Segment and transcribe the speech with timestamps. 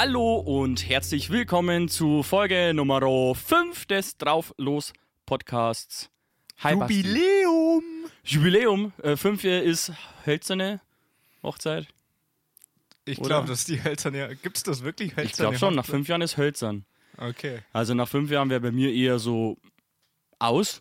[0.00, 4.92] Hallo und herzlich willkommen zu Folge Nummer 5 des Drauflos
[5.26, 6.08] Podcasts.
[6.58, 7.82] Hi, Jubiläum!
[8.04, 8.36] Basti.
[8.36, 8.92] Jubiläum!
[9.02, 9.90] Äh, fünf ist
[10.24, 10.80] hölzerne
[11.42, 11.88] Hochzeit.
[13.06, 14.36] Ich glaube, dass die hölzerne.
[14.36, 15.26] Gibt es das wirklich hölzerne?
[15.26, 16.84] Ich glaube schon, nach fünf Jahren ist hölzern.
[17.16, 17.62] Okay.
[17.72, 19.56] Also nach fünf Jahren wäre bei mir eher so
[20.38, 20.80] aus.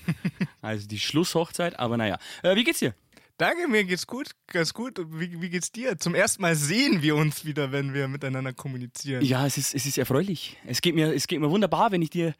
[0.60, 2.18] also die Schlusshochzeit, aber naja.
[2.42, 2.92] Äh, wie geht's dir?
[3.40, 5.00] Danke, mir geht's gut, ganz gut.
[5.18, 5.96] Wie, wie geht's dir?
[5.96, 9.24] Zum ersten Mal sehen wir uns wieder, wenn wir miteinander kommunizieren.
[9.24, 10.58] Ja, es ist, es ist erfreulich.
[10.66, 12.34] Es geht, mir, es geht mir wunderbar, wenn ich dir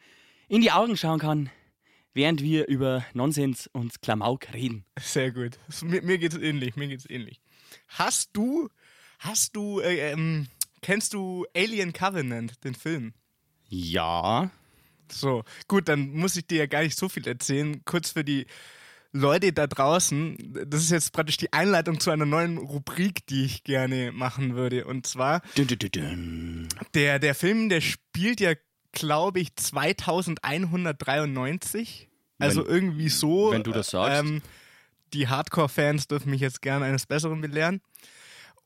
[0.47, 1.49] in die Augen schauen kann,
[2.13, 4.85] während wir über Nonsens und Klamauk reden.
[4.99, 5.57] Sehr gut.
[5.81, 7.41] Mir, mir geht's ähnlich, mir geht's ähnlich.
[7.87, 8.69] Hast du,
[9.17, 10.49] hast du, äh, ähm,
[10.83, 13.15] kennst du Alien Covenant, den Film?
[13.69, 14.51] Ja.
[15.11, 17.83] So, gut, dann muss ich dir ja gar nicht so viel erzählen.
[17.85, 18.45] Kurz für die
[19.13, 23.63] Leute da draußen, das ist jetzt praktisch die Einleitung zu einer neuen Rubrik, die ich
[23.63, 24.85] gerne machen würde.
[24.85, 25.41] Und zwar,
[26.95, 28.53] Der, der Film, der spielt ja,
[28.93, 32.07] glaube ich, 2193.
[32.39, 33.51] Also Wenn- irgendwie so.
[33.51, 34.19] wenn du das sagst.
[34.19, 34.41] Ähm,
[35.13, 37.81] die Hardcore-Fans dürfen mich jetzt gerne eines Besseren belehren.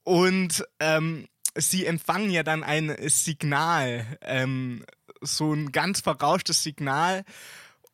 [0.04, 4.86] Und ähm, sie empfangen ja dann ein Signal, ähm,
[5.22, 7.24] so ein ganz verrauschtes Signal.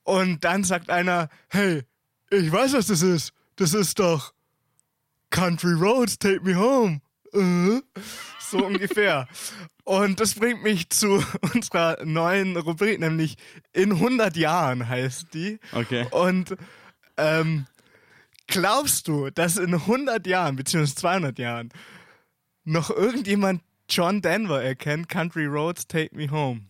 [0.04, 1.84] Und dann sagt einer, hey,
[2.32, 3.34] ich weiß, was das ist.
[3.58, 4.34] Das ist doch
[5.30, 7.02] Country Roads, take me home.
[7.34, 7.82] Äh?
[8.40, 9.28] So ungefähr.
[9.84, 11.24] Und das bringt mich zu
[11.54, 13.38] unserer neuen Rubrik, nämlich
[13.74, 15.60] in 100 Jahren heißt die.
[15.74, 16.08] Okay.
[16.12, 16.56] Und
[17.18, 17.68] ähm,
[18.48, 21.70] glaubst du, dass in 100 Jahren, beziehungsweise 200 Jahren,
[22.64, 26.62] noch irgendjemand John Denver erkennt, Country Roads, take me home?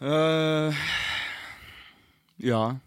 [0.00, 0.72] Äh,
[2.38, 2.80] ja,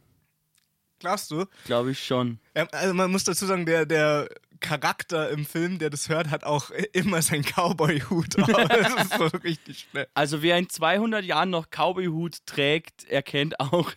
[1.04, 1.46] Glaubst du?
[1.66, 2.40] glaube ich schon.
[2.56, 4.30] Ja, also man muss dazu sagen, der, der
[4.62, 8.38] Charakter im Film, der das hört, hat auch immer seinen Cowboy-Hut.
[8.38, 10.08] Das ist so richtig schnell.
[10.14, 13.92] Also wer in 200 Jahren noch Cowboy-Hut trägt, erkennt auch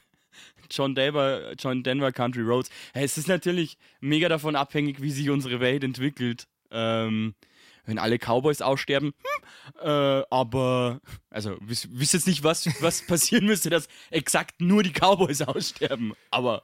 [0.69, 2.71] John Denver, John Denver Country Roads.
[2.93, 6.49] Es ist natürlich mega davon abhängig, wie sich unsere Welt entwickelt.
[6.72, 7.37] Ähm,
[7.84, 11.00] wenn alle Cowboys aussterben, hm, äh, aber
[11.31, 16.15] also wisst wisst jetzt nicht, was, was passieren müsste, dass exakt nur die Cowboys aussterben.
[16.33, 16.62] Aber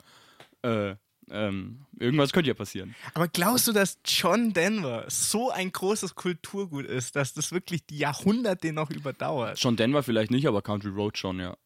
[0.62, 0.94] äh,
[1.30, 2.94] ähm, irgendwas könnte ja passieren.
[3.14, 7.98] Aber glaubst du, dass John Denver so ein großes Kulturgut ist, dass das wirklich die
[7.98, 9.58] Jahrhunderte noch überdauert?
[9.62, 11.56] John Denver vielleicht nicht, aber Country Road schon, ja.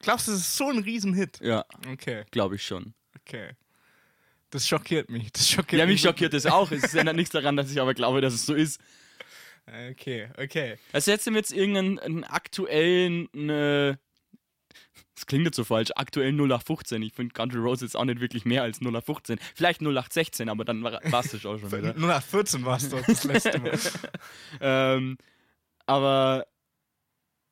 [0.00, 1.40] Glaubst du, das ist so ein Riesenhit?
[1.40, 2.94] Ja, Okay, glaube ich schon.
[3.18, 3.52] okay.
[4.50, 5.32] Das schockiert mich.
[5.32, 6.70] Das schockiert Ja, mich schockiert das auch.
[6.70, 8.80] Es ändert nichts daran, dass ich aber glaube, dass es so ist.
[9.90, 10.76] Okay, okay.
[10.92, 13.28] Also jetzt jetzt irgendeinen einen aktuellen,
[15.14, 17.02] das klingt jetzt so falsch, aktuellen 0815.
[17.02, 19.38] Ich finde Country Roads jetzt auch nicht wirklich mehr als 0815.
[19.54, 21.94] Vielleicht 0816, aber dann war es das auch schon wieder.
[21.94, 23.78] Nur nach 14 war es doch das letzte Mal.
[24.60, 25.16] ähm,
[25.86, 26.46] aber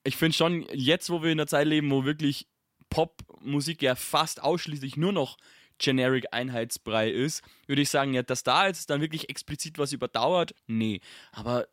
[0.04, 2.46] ich finde schon, jetzt, wo wir in der Zeit leben, wo wirklich
[2.90, 5.38] Popmusik ja fast ausschließlich nur noch
[5.78, 10.54] Generic Einheitsbrei ist, würde ich sagen, ja, dass da jetzt dann wirklich explizit was überdauert,
[10.66, 11.00] nee.
[11.32, 11.66] Aber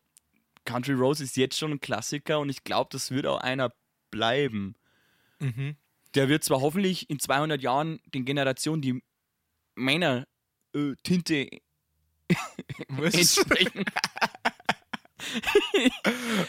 [0.66, 3.74] Country Roads ist jetzt schon ein Klassiker und ich glaube, das wird auch einer
[4.10, 4.76] bleiben.
[5.42, 5.76] Mhm.
[6.16, 9.02] Der wird zwar hoffentlich in 200 Jahren den Generationen, die
[9.76, 10.28] meiner
[10.76, 11.48] äh, Tinte
[12.90, 13.86] entsprechen.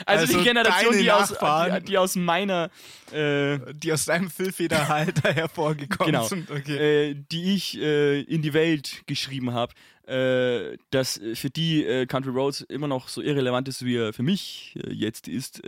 [0.04, 2.70] also, Also die Generation, deine die aus, die, die aus meiner,
[3.12, 6.50] äh, Die aus deinem Füllfederhalter hervorgekommen genau, sind.
[6.50, 7.10] Okay.
[7.10, 9.74] äh, die ich äh, in die Welt geschrieben habe,
[10.06, 14.12] äh, dass äh, für die äh, Country Roads immer noch so irrelevant ist, wie er
[14.12, 15.62] für mich jetzt ist.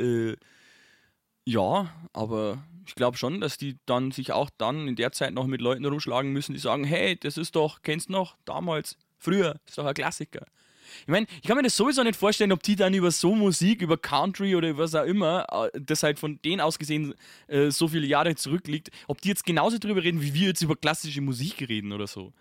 [1.47, 5.47] Ja, aber ich glaube schon, dass die dann sich auch dann in der Zeit noch
[5.47, 9.55] mit Leuten rumschlagen müssen, die sagen, hey, das ist doch, kennst du noch, damals, früher,
[9.65, 10.47] das ist doch ein Klassiker.
[11.03, 13.83] Ich meine, ich kann mir das sowieso nicht vorstellen, ob die dann über so Musik,
[13.83, 17.15] über Country oder was auch immer, äh, das halt von denen aus gesehen
[17.49, 20.77] äh, so viele Jahre zurückliegt, ob die jetzt genauso drüber reden, wie wir jetzt über
[20.77, 22.33] klassische Musik reden oder so.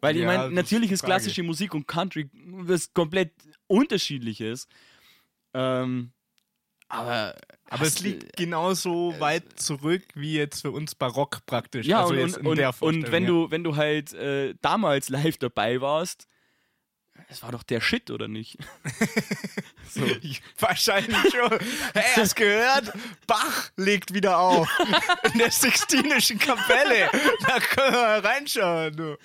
[0.00, 3.32] Weil ich Ja, meine, natürlich ist klassische Musik und Country was komplett
[3.66, 4.66] unterschiedliches.
[5.54, 6.12] Ähm,
[6.88, 7.34] aber
[7.68, 11.86] Aber es liegt genauso weit zurück wie jetzt für uns Barock praktisch.
[11.86, 13.28] Ja, also und, jetzt und, in und, wenn ja.
[13.28, 16.28] du, wenn du halt äh, damals live dabei warst,
[17.28, 18.56] das war doch der Shit, oder nicht?
[19.90, 20.02] so.
[20.58, 21.58] Wahrscheinlich schon.
[21.92, 22.92] Hey, hast gehört?
[23.26, 24.68] Bach legt wieder auf.
[25.32, 27.10] In der Sixtinischen Kapelle.
[27.46, 28.96] Da können wir reinschauen.
[28.96, 29.18] Du.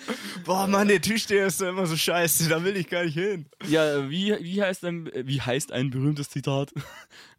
[0.45, 2.50] Boah, Mann, der Tischsteher ist doch immer so scheiße.
[2.50, 3.45] Da will ich gar nicht hin.
[3.68, 6.74] Ja, wie, wie, heißt ein, wie heißt ein berühmtes Zitat?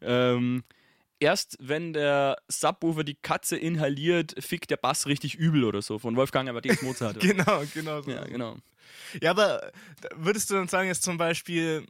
[0.01, 0.63] ähm,
[1.19, 6.15] erst wenn der Subwoofer die Katze inhaliert, fickt der Bass richtig übel oder so, von
[6.15, 7.19] Wolfgang Amadeus Mozart.
[7.19, 8.11] Genau, genau so.
[8.11, 8.57] ja, genau.
[9.21, 9.71] Ja, aber
[10.15, 11.85] würdest du dann sagen, jetzt zum Beispiel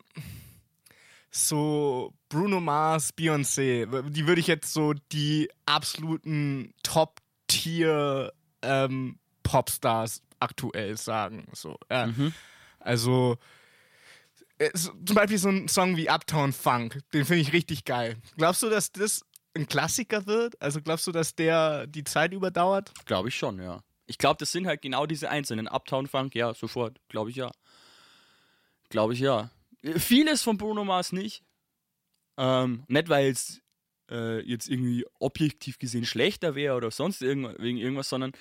[1.32, 8.32] so Bruno Mars, Beyoncé, die würde ich jetzt so die absoluten Top-Tier
[8.62, 11.48] ähm, Popstars aktuell sagen.
[11.54, 12.08] So, ja.
[12.08, 12.34] Mhm.
[12.80, 13.38] Also
[14.58, 18.18] äh, so, zum Beispiel so ein Song wie Uptown Funk, den finde ich richtig geil.
[18.38, 20.62] Glaubst du, dass das ein Klassiker wird?
[20.62, 22.94] Also glaubst du, dass der die Zeit überdauert?
[23.06, 23.82] Glaube ich schon, ja.
[24.06, 25.68] Ich glaube, das sind halt genau diese einzelnen.
[25.68, 27.00] Uptown Funk, ja, sofort.
[27.08, 27.52] Glaube ich ja.
[28.90, 29.50] Glaube ich ja.
[29.98, 31.44] Vieles von Bruno Mars nicht.
[32.38, 33.62] Ähm, nicht, weil es
[34.10, 38.32] äh, jetzt irgendwie objektiv gesehen schlechter wäre oder sonst irgend, wegen irgendwas, sondern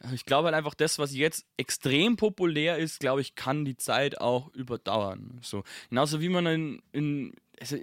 [0.00, 3.76] äh, ich glaube halt einfach, das, was jetzt extrem populär ist, glaube ich, kann die
[3.76, 5.40] Zeit auch überdauern.
[5.42, 5.64] So.
[5.88, 6.82] Genauso wie man in.
[6.92, 7.76] in also,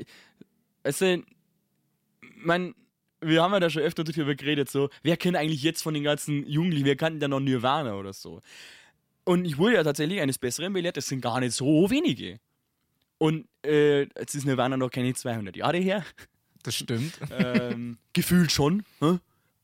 [0.84, 1.18] also,
[2.38, 2.76] man,
[3.27, 6.04] wir haben ja da schon öfter darüber geredet, so, wer kennt eigentlich jetzt von den
[6.04, 8.42] ganzen Jugendlichen, wer kannte da noch Nirvana oder so.
[9.24, 12.39] Und ich wurde ja tatsächlich eines Besseren belehrt, das sind gar nicht so wenige.
[13.18, 16.06] Und äh, jetzt ist Nirvana noch keine 200 Jahre her.
[16.63, 17.19] Das stimmt.
[17.31, 19.19] ähm, gefühlt schon, hä?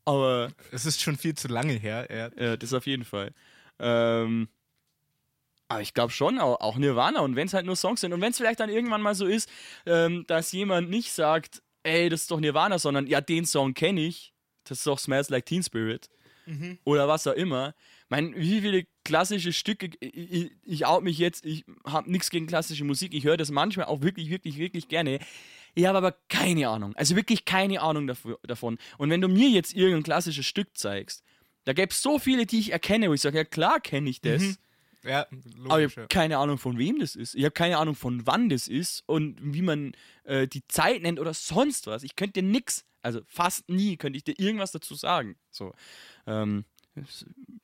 [0.06, 2.08] aber Es ist schon viel zu lange her.
[2.10, 2.44] Ja.
[2.44, 3.32] ja, das auf jeden Fall.
[3.80, 4.48] Ähm,
[5.68, 7.22] aber ich glaube schon, auch, auch Nirvana.
[7.22, 9.26] Und wenn es halt nur Songs sind und wenn es vielleicht dann irgendwann mal so
[9.26, 9.50] ist,
[9.86, 14.02] ähm, dass jemand nicht sagt, ey, das ist doch Nirvana, sondern ja, den Song kenne
[14.02, 14.34] ich,
[14.64, 16.10] das ist doch Smells Like Teen Spirit
[16.84, 17.74] oder was auch immer.
[18.10, 22.48] Mein, wie viele klassische Stücke, ich, ich, ich out mich jetzt, ich habe nichts gegen
[22.48, 25.20] klassische Musik, ich höre das manchmal auch wirklich, wirklich, wirklich gerne.
[25.76, 28.12] Ich habe aber keine Ahnung, also wirklich keine Ahnung
[28.44, 28.78] davon.
[28.98, 31.24] Und wenn du mir jetzt irgendein klassisches Stück zeigst,
[31.64, 34.20] da gäbe es so viele, die ich erkenne, wo ich sage, ja klar kenne ich
[34.20, 34.42] das.
[35.04, 35.98] Ja, Aber ich logisch.
[35.98, 37.36] habe keine Ahnung, von wem das ist.
[37.36, 39.94] Ich habe keine Ahnung, von wann das ist und wie man
[40.24, 42.04] äh, die Zeit nennt oder sonst was.
[42.04, 45.36] Ich könnte dir nix, also fast nie, könnte ich dir irgendwas dazu sagen.
[45.50, 45.74] So.
[46.28, 46.66] Ähm,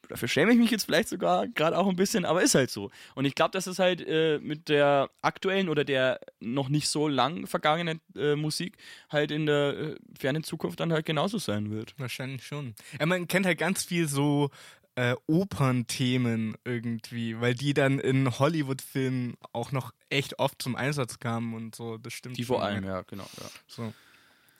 [0.07, 2.91] dafür schäme ich mich jetzt vielleicht sogar gerade auch ein bisschen, aber ist halt so.
[3.13, 7.07] Und ich glaube, dass es halt äh, mit der aktuellen oder der noch nicht so
[7.07, 8.77] lang vergangenen äh, Musik
[9.09, 11.93] halt in der äh, fernen Zukunft dann halt genauso sein wird.
[11.97, 12.73] Wahrscheinlich schon.
[12.99, 14.49] Ja, man kennt halt ganz viel so
[14.97, 21.53] äh, Opernthemen irgendwie, weil die dann in Hollywood-Filmen auch noch echt oft zum Einsatz kamen
[21.53, 21.99] und so.
[21.99, 22.35] Das stimmt.
[22.37, 23.03] Die vor allem, ja.
[23.03, 23.29] genau.
[23.39, 23.49] Ja.
[23.67, 23.93] So.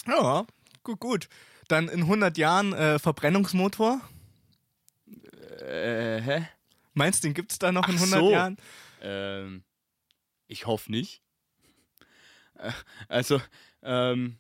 [0.05, 0.45] Ja,
[0.83, 1.27] gut, gut.
[1.67, 3.99] Dann in 100 Jahren äh, Verbrennungsmotor.
[5.59, 6.47] Äh, hä?
[6.93, 8.31] Meinst du, den gibt es da noch in Ach 100 so.
[8.31, 8.57] Jahren?
[9.01, 9.63] Ähm,
[10.47, 11.23] ich hoffe nicht.
[12.59, 12.71] Äh,
[13.07, 13.41] Also,
[13.81, 14.37] ähm,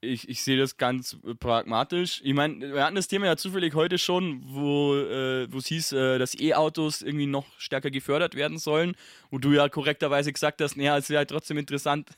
[0.00, 2.20] ich, ich sehe das ganz pragmatisch.
[2.24, 6.18] Ich meine, wir hatten das Thema ja zufällig heute schon, wo äh, es hieß, äh,
[6.18, 8.94] dass E-Autos irgendwie noch stärker gefördert werden sollen.
[9.30, 12.10] Wo du ja korrekterweise gesagt hast, naja, es wäre halt trotzdem interessant,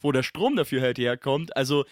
[0.00, 1.56] wo der Strom dafür halt herkommt.
[1.56, 1.84] Also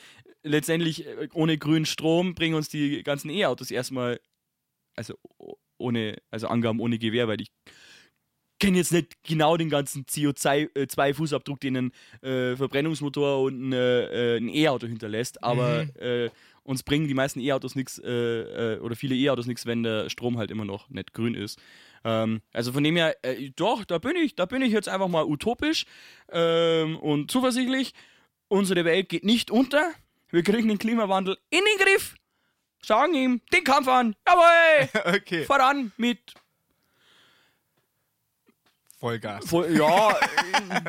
[0.43, 4.21] letztendlich äh, ohne grünen Strom bringen uns die ganzen E-Autos erstmal,
[4.95, 5.15] also
[5.79, 7.49] ohne, also Angaben ohne Gewehr, weil ich
[8.61, 11.93] kenne jetzt nicht genau den ganzen CO2-Fußabdruck, den ein
[12.23, 16.31] äh, Verbrennungsmotor und ein, äh, E-Auto hinterlässt, aber äh,
[16.63, 20.39] uns bringen die meisten E-Autos nichts äh, äh, oder viele E-Autos nichts, wenn der Strom
[20.39, 21.59] halt immer noch nicht grün ist.
[22.05, 25.09] Ähm, also von dem her, äh, doch, da bin ich, da bin ich jetzt einfach
[25.09, 25.85] mal utopisch
[26.31, 27.93] ähm, und zuversichtlich.
[28.49, 29.93] Unsere Welt geht nicht unter.
[30.31, 32.15] Wir kriegen den Klimawandel in den Griff.
[32.85, 34.15] Sagen ihm den Kampf an.
[34.27, 35.15] Jawohl!
[35.17, 35.45] okay.
[35.45, 36.19] Voran mit
[39.01, 39.45] Vollgas.
[39.49, 40.11] Voll, ja,
[40.69, 40.81] äh,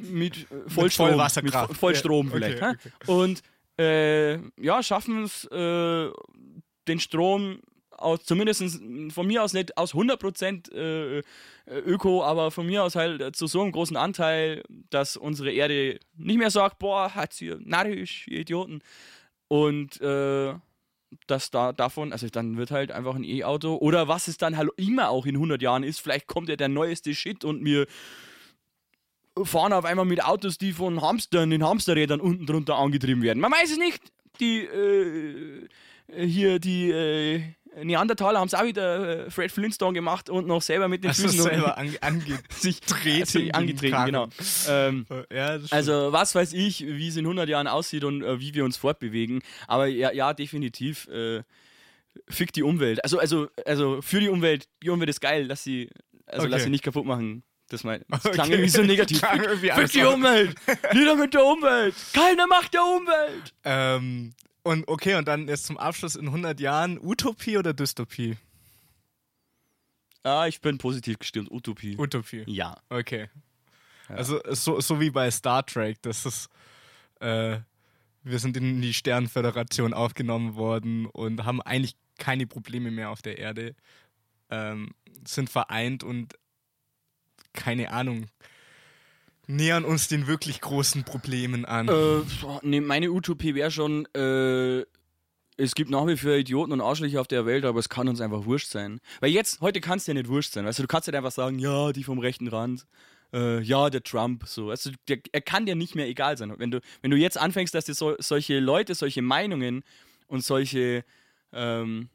[0.00, 1.08] mit Vollstrom.
[1.10, 1.68] Vollwasserkraft.
[1.70, 2.62] Mit Vo- Vollstrom Ja, vielleicht.
[2.62, 2.74] okay,
[3.06, 3.10] hä?
[3.10, 3.42] Und
[3.78, 6.10] äh, ja, schaffen es, äh,
[6.88, 7.60] den Strom
[7.90, 8.62] aus, zumindest
[9.12, 11.22] von mir aus nicht aus 100% äh, äh,
[11.66, 16.38] Öko, aber von mir aus halt zu so einem großen Anteil, dass unsere Erde nicht
[16.38, 18.82] mehr sagt, boah, hat's hier narrisch, ihr Idioten.
[19.48, 20.54] Und äh,
[21.26, 24.70] dass da davon, also dann wird halt einfach ein E-Auto oder was es dann halt
[24.76, 27.86] immer auch in 100 Jahren ist, vielleicht kommt ja der neueste Shit und wir
[29.42, 33.40] fahren auf einmal mit Autos, die von Hamstern in Hamsterrädern unten drunter angetrieben werden.
[33.40, 34.02] Man weiß es nicht.
[34.40, 35.68] Die äh,
[36.14, 37.42] hier die äh,
[37.82, 41.16] Neandertaler haben es auch wieder äh, Fred Flintstone gemacht und noch selber mit den du
[41.16, 42.80] Füßen selber ange sich
[43.54, 44.06] angetreten, Karren.
[44.06, 44.28] genau.
[44.68, 48.54] Ähm, ja, also, was weiß ich, wie es in 100 Jahren aussieht und äh, wie
[48.54, 49.42] wir uns fortbewegen.
[49.66, 51.06] Aber ja, ja definitiv.
[51.08, 51.42] Äh,
[52.28, 53.02] fick die Umwelt.
[53.04, 54.68] Also, also, also für die Umwelt.
[54.82, 55.44] Die Umwelt ist geil.
[55.48, 55.90] Lass sie,
[56.26, 56.50] also Okay.
[56.52, 57.42] lass sie nicht kaputt machen.
[57.68, 58.34] Das, mein, das Okay.
[58.34, 59.18] klang irgendwie so negativ.
[59.18, 60.54] Klang Fick, irgendwie fick alles die Umwelt.
[60.94, 61.94] Nieder mit der Umwelt.
[62.14, 63.52] Keine Macht der Umwelt.
[63.64, 64.32] Ähm,
[64.66, 68.36] und okay, und dann jetzt zum Abschluss in 100 Jahren Utopie oder Dystopie?
[70.24, 71.52] Ah, ich bin positiv gestimmt.
[71.52, 71.96] Utopie.
[71.96, 72.42] Utopie.
[72.48, 72.76] ja.
[72.88, 73.30] Okay.
[74.08, 76.48] Also so, so wie bei Star Trek, das ist,
[77.20, 77.58] äh,
[78.22, 83.38] wir sind in die Sternenföderation aufgenommen worden und haben eigentlich keine Probleme mehr auf der
[83.38, 83.74] Erde,
[84.50, 84.94] ähm,
[85.26, 86.34] sind vereint und
[87.52, 88.26] keine Ahnung.
[89.46, 91.88] Nähern uns den wirklich großen Problemen an.
[91.88, 92.22] Äh,
[92.62, 94.84] nee, meine Utopie wäre schon, äh,
[95.56, 98.20] es gibt nach wie vor Idioten und Arschlöcher auf der Welt, aber es kann uns
[98.20, 99.00] einfach wurscht sein.
[99.20, 100.66] Weil jetzt, heute kann es dir nicht wurscht sein.
[100.66, 102.86] Weißt du, du kannst nicht einfach sagen, ja, die vom rechten Rand,
[103.32, 104.70] äh, ja, der Trump, so.
[104.70, 106.52] Also, der, er kann dir nicht mehr egal sein.
[106.58, 109.82] Wenn du, wenn du jetzt anfängst, dass dir so, solche Leute, solche Meinungen
[110.26, 111.04] und solche,
[111.52, 112.08] ähm,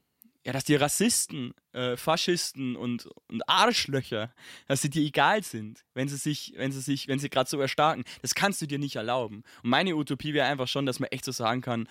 [0.43, 4.33] ja, dass die Rassisten, äh, Faschisten und, und Arschlöcher,
[4.67, 7.59] dass sie dir egal sind, wenn sie sich, wenn sie sich, wenn sie gerade so
[7.59, 8.03] erstarken.
[8.21, 9.43] Das kannst du dir nicht erlauben.
[9.63, 11.87] Und meine Utopie wäre einfach schon, dass man echt so sagen kann,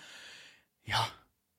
[0.83, 1.07] ja,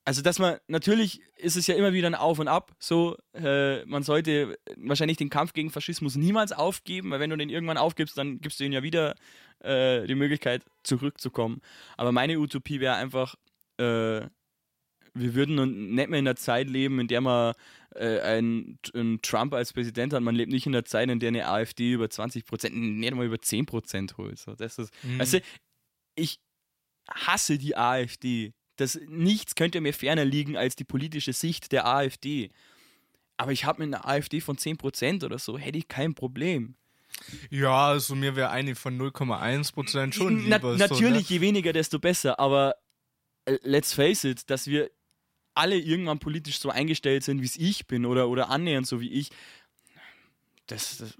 [0.05, 3.85] also dass man, natürlich ist es ja immer wieder ein Auf und Ab, so, äh,
[3.87, 8.19] man sollte wahrscheinlich den Kampf gegen Faschismus niemals aufgeben, weil wenn du den irgendwann aufgibst,
[8.19, 9.15] dann gibst du ihnen ja wieder
[9.61, 11.63] äh, die Möglichkeit zurückzukommen.
[11.97, 13.37] Aber meine Utopie wäre einfach,
[13.79, 14.23] äh,
[15.15, 15.55] wir würden
[15.95, 17.55] nicht mehr in einer Zeit leben, in der man
[17.95, 20.23] äh, einen, einen, Trump als Präsident hat.
[20.23, 23.27] Man lebt nicht in einer Zeit, in der eine AfD über 20 Prozent, nicht mal
[23.27, 24.39] über 10 Prozent holt.
[24.39, 25.19] So, das ist, mhm.
[25.19, 25.41] du,
[26.15, 26.41] ich
[27.09, 28.55] hasse die AfD.
[28.77, 32.51] Das, nichts könnte mir ferner liegen als die politische Sicht der AfD.
[33.37, 36.77] Aber ich habe mit einer AfD von 10 Prozent oder so, hätte ich kein Problem.
[37.51, 40.77] Ja, also mir wäre eine von 0,1 Prozent schon lieber.
[40.77, 41.39] Na, natürlich, so, ne?
[41.39, 42.41] je weniger, desto besser.
[42.41, 42.75] Aber
[43.45, 44.91] äh, let's face it, dass wir
[45.55, 49.11] alle irgendwann politisch so eingestellt sind, wie es ich bin oder, oder annähernd so wie
[49.11, 49.31] ich,
[50.67, 51.19] das, das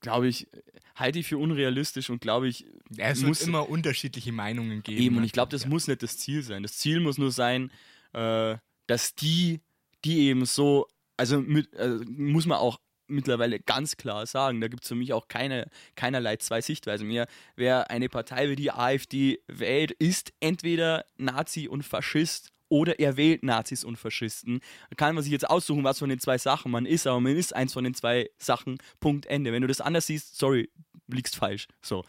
[0.00, 0.46] glaube ich,
[0.94, 2.66] halte ich für unrealistisch und glaube ich.
[2.90, 5.00] Ja, es muss immer unterschiedliche Meinungen geben.
[5.00, 5.68] Eben, und ich glaube, das ja.
[5.68, 6.62] muss nicht das Ziel sein.
[6.62, 7.70] Das Ziel muss nur sein,
[8.12, 9.60] äh, dass die,
[10.04, 14.84] die eben so, also mit, äh, muss man auch mittlerweile ganz klar sagen, da gibt
[14.84, 17.26] es für mich auch keine, keinerlei zwei Sichtweisen mehr.
[17.56, 23.42] Wer eine Partei wie die AfD wählt, ist entweder Nazi und Faschist oder er wählt
[23.42, 24.60] Nazis und Faschisten.
[24.88, 27.36] Da kann man sich jetzt aussuchen, was von den zwei Sachen man ist, aber man
[27.36, 28.78] ist eins von den zwei Sachen.
[29.00, 29.52] Punkt Ende.
[29.52, 30.70] Wenn du das anders siehst, sorry,
[31.08, 31.66] liegst falsch.
[31.82, 32.04] So.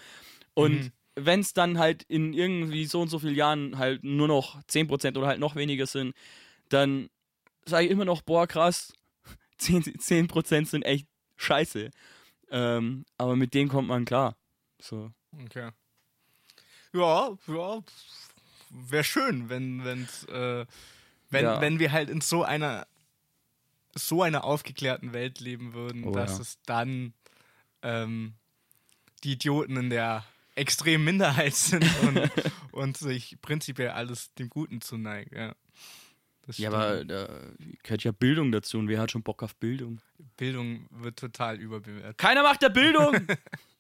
[0.54, 0.92] Und mhm.
[1.16, 5.18] wenn es dann halt in irgendwie so und so vielen Jahren halt nur noch 10%
[5.18, 6.16] oder halt noch weniger sind,
[6.70, 7.10] dann
[7.66, 8.94] sage ich immer noch, boah, krass,
[9.60, 11.90] 10%, 10 sind echt scheiße.
[12.52, 14.38] Ähm, aber mit denen kommt man klar.
[14.80, 15.12] So.
[15.44, 15.72] Okay.
[16.94, 17.84] Ja, ja,
[18.72, 20.66] wäre schön, wenn, wenn's, äh,
[21.30, 21.62] wenn, ja.
[21.62, 22.88] wenn wir halt in so einer
[23.94, 26.42] so einer aufgeklärten Welt leben würden, oh, dass ja.
[26.42, 27.14] es dann
[27.82, 28.34] ähm,
[29.24, 30.24] die Idioten in der
[30.56, 32.32] extremen Minderheit sind und,
[32.72, 35.36] und sich prinzipiell alles dem Guten zuneigen.
[35.36, 35.56] Ja,
[36.54, 37.28] ja aber da
[37.84, 40.02] gehört ja Bildung dazu und wer hat schon Bock auf Bildung?
[40.38, 42.18] Bildung wird total überbewertet.
[42.18, 43.28] Keiner macht der Bildung!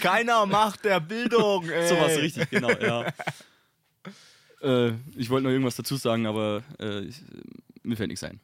[0.00, 1.68] Keiner macht der Bildung.
[1.70, 1.88] Ey.
[1.88, 3.12] So was richtig, genau, ja.
[4.62, 7.16] äh, ich wollte noch irgendwas dazu sagen, aber äh, ich,
[7.82, 8.40] mir fällt nichts ein.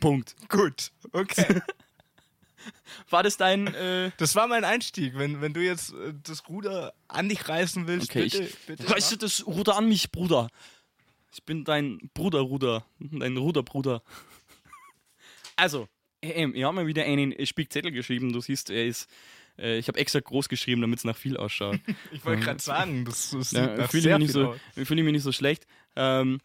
[0.00, 0.36] Punkt.
[0.48, 1.60] Gut, okay.
[3.10, 3.66] War das dein.
[3.74, 5.16] Äh das war mein Einstieg.
[5.16, 8.42] Wenn, wenn du jetzt äh, das Ruder an dich reißen willst, okay, bitte.
[8.44, 10.48] Ich bitte reiße das Ruder an mich, Bruder.
[11.32, 12.84] Ich bin dein Bruder, Ruder.
[12.98, 14.02] Dein Ruderbruder.
[15.56, 15.88] Also,
[16.20, 18.32] ich habe mal wieder einen Spickzettel geschrieben.
[18.32, 19.08] Du siehst, er ist
[19.58, 21.78] äh, ich habe extra groß geschrieben, damit es nach viel ausschaut.
[22.12, 25.12] ich wollte gerade sagen, das, das ja, fühle ich, mich nicht so, fühl ich mich
[25.12, 25.66] nicht so schlecht.
[25.96, 26.40] Ähm,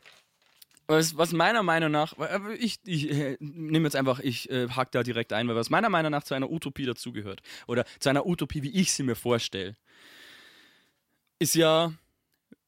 [0.88, 2.14] was, was, meiner Meinung nach,
[2.58, 5.90] ich, ich äh, nehme jetzt einfach, ich äh, hack da direkt ein, weil was meiner
[5.90, 9.76] Meinung nach zu einer Utopie dazugehört, oder zu einer Utopie, wie ich sie mir vorstelle,
[11.40, 11.92] ist ja,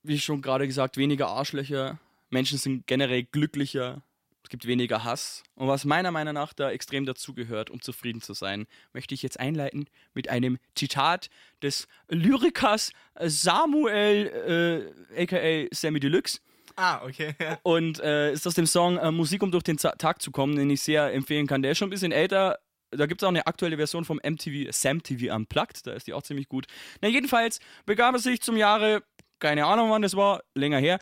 [0.03, 1.97] wie schon gerade gesagt, weniger Arschlöcher,
[2.29, 4.03] Menschen sind generell glücklicher,
[4.49, 5.43] es gibt weniger Hass.
[5.53, 9.39] Und was meiner Meinung nach da extrem dazugehört, um zufrieden zu sein, möchte ich jetzt
[9.39, 11.29] einleiten mit einem Zitat
[11.61, 16.39] des Lyrikers Samuel, äh, aka Sammy Deluxe.
[16.75, 17.35] Ah, okay.
[17.61, 20.55] Und äh, ist aus dem Song äh, Musik, um durch den Z Tag zu kommen,
[20.55, 21.61] den ich sehr empfehlen kann.
[21.61, 22.57] Der ist schon ein bisschen älter.
[22.89, 25.85] Da gibt es auch eine aktuelle Version vom MTV, Sam TV Unplugged.
[25.85, 26.65] Da ist die auch ziemlich gut.
[27.01, 29.03] Na, jedenfalls begab es sich zum Jahre,
[29.37, 30.97] keine Ahnung wann das war, länger her,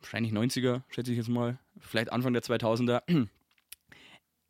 [0.00, 3.02] wahrscheinlich 90er, schätze ich jetzt mal, vielleicht Anfang der 2000er.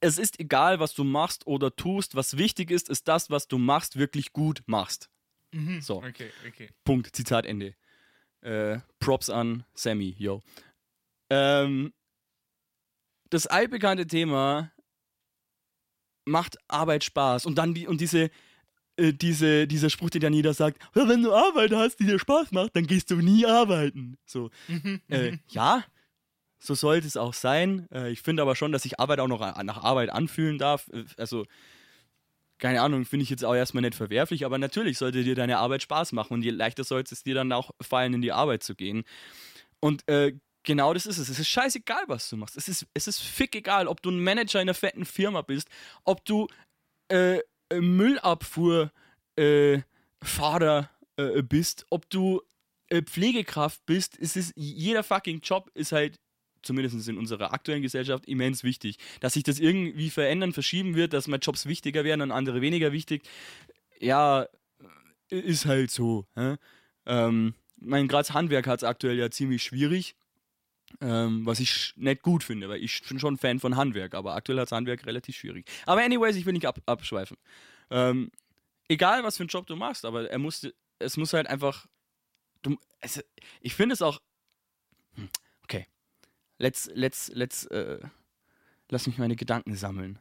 [0.03, 2.15] Es ist egal, was du machst oder tust.
[2.15, 5.11] Was wichtig ist, ist das, was du machst, wirklich gut machst.
[5.53, 5.83] Mhm.
[5.83, 5.99] So.
[5.99, 6.71] Okay, okay.
[6.85, 7.15] Punkt.
[7.15, 7.75] Zitat Ende.
[8.41, 10.41] Äh, Props an Sammy, yo.
[11.29, 11.93] Ähm,
[13.29, 14.73] das altbekannte Thema
[16.25, 17.45] macht Arbeit Spaß.
[17.45, 18.31] Und dann die, und diese,
[19.01, 22.53] äh, diese, dieser Spruch, den dann jeder sagt, wenn du Arbeit hast, die dir Spaß
[22.53, 24.19] macht, dann gehst du nie arbeiten.
[24.27, 25.41] So, mhm, äh, mhm.
[25.49, 25.85] ja,
[26.59, 27.89] so sollte es auch sein.
[27.93, 30.89] Äh, ich finde aber schon, dass sich Arbeit auch noch nach Arbeit anfühlen darf.
[30.93, 31.47] Äh, also,
[32.59, 35.83] keine Ahnung, finde ich jetzt auch erstmal nicht verwerflich, aber natürlich sollte dir deine Arbeit
[35.83, 38.75] Spaß machen und je leichter sollte es dir dann auch fallen, in die Arbeit zu
[38.75, 39.05] gehen.
[39.81, 41.31] Und äh, genau das ist es.
[41.31, 42.59] Es ist scheißegal, was du machst.
[42.59, 45.69] Es ist, es ist fick egal, ob du ein Manager in einer fetten Firma bist,
[46.05, 46.49] ob du
[47.09, 47.41] äh,
[49.37, 49.81] Äh,
[50.23, 52.43] Fahrer äh, bist, ob du
[52.89, 56.19] äh, Pflegekraft bist, es ist jeder fucking Job ist halt
[56.63, 61.27] zumindest in unserer aktuellen Gesellschaft immens wichtig, dass sich das irgendwie verändern, verschieben wird, dass
[61.27, 63.23] mal Jobs wichtiger werden und andere weniger wichtig.
[63.99, 64.47] Ja,
[65.31, 66.27] ist halt so.
[66.35, 66.57] Hä?
[67.07, 70.17] Ähm, mein Graz Handwerk hat es aktuell ja ziemlich schwierig.
[71.01, 74.59] Ähm, was ich nicht gut finde, weil ich bin schon Fan von Handwerk, aber aktuell
[74.61, 75.71] hat Handwerk relativ schwierig.
[75.87, 77.37] Aber anyways, ich will nicht ab abschweifen.
[77.91, 78.31] Ähm,
[78.89, 80.67] egal, was für einen Job du machst, aber er muss,
[80.99, 81.87] es muss halt einfach.
[82.63, 83.25] Du, es,
[83.61, 84.21] ich finde es auch.
[85.15, 85.31] Hm,
[85.65, 85.87] okay.
[86.59, 88.01] Let's, let's, let's, äh,
[88.91, 90.19] lass mich meine Gedanken sammeln.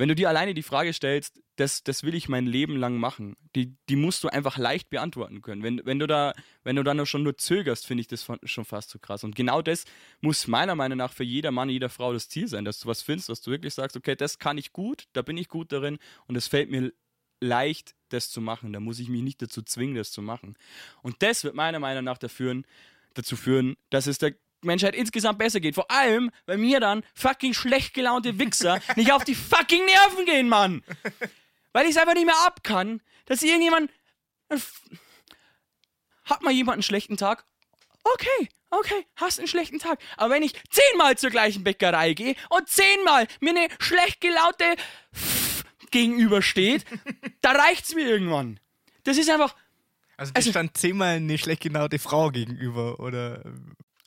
[0.00, 3.36] Wenn du dir alleine die Frage stellst, das, das will ich mein Leben lang machen,
[3.54, 5.62] die, die musst du einfach leicht beantworten können.
[5.62, 6.32] Wenn, wenn du da,
[6.64, 9.24] wenn du dann schon nur zögerst, finde ich das schon fast zu so krass.
[9.24, 9.84] Und genau das
[10.22, 13.02] muss meiner Meinung nach für jeder Mann, jeder Frau das Ziel sein, dass du was
[13.02, 15.98] findest, was du wirklich sagst, okay, das kann ich gut, da bin ich gut darin
[16.26, 16.94] und es fällt mir
[17.42, 18.72] leicht, das zu machen.
[18.72, 20.56] Da muss ich mich nicht dazu zwingen, das zu machen.
[21.02, 22.62] Und das wird meiner Meinung nach dafür,
[23.12, 25.74] dazu führen, dass es der Menschheit insgesamt besser geht.
[25.74, 30.48] Vor allem, weil mir dann fucking schlecht gelaunte Wichser nicht auf die fucking Nerven gehen,
[30.48, 30.82] Mann.
[31.72, 33.90] Weil ich es einfach nicht mehr ab kann, dass irgendjemand.
[36.24, 37.44] Hat mal jemand einen schlechten Tag?
[38.02, 40.00] Okay, okay, hast einen schlechten Tag.
[40.16, 44.76] Aber wenn ich zehnmal zur gleichen Bäckerei gehe und zehnmal mir eine schlecht gelaunte
[45.90, 46.84] gegenübersteht,
[47.40, 48.58] da reicht's mir irgendwann.
[49.04, 49.54] Das ist einfach.
[50.16, 53.42] Also, dir also, stand zehnmal eine schlecht gelaunte Frau gegenüber, oder?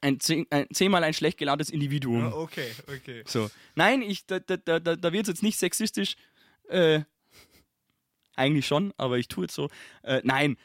[0.03, 2.31] Ein, ein, zehnmal ein schlecht gelauntes Individuum.
[2.33, 3.23] Oh, okay, okay.
[3.25, 3.49] So.
[3.75, 6.15] Nein, ich, da, da, da, da wird es jetzt nicht sexistisch.
[6.69, 7.01] Äh,
[8.35, 9.69] eigentlich schon, aber ich tue es so.
[10.03, 10.57] Äh, nein.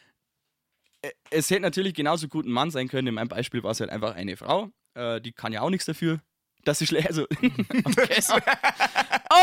[1.03, 3.09] Äh, es hätte natürlich genauso gut ein Mann sein können.
[3.09, 4.71] In meinem Beispiel war es halt einfach eine Frau.
[4.95, 6.21] Äh, die kann ja auch nichts dafür,
[6.65, 7.09] dass sie schlecht.
[7.09, 7.23] Also,
[7.85, 8.23] okay.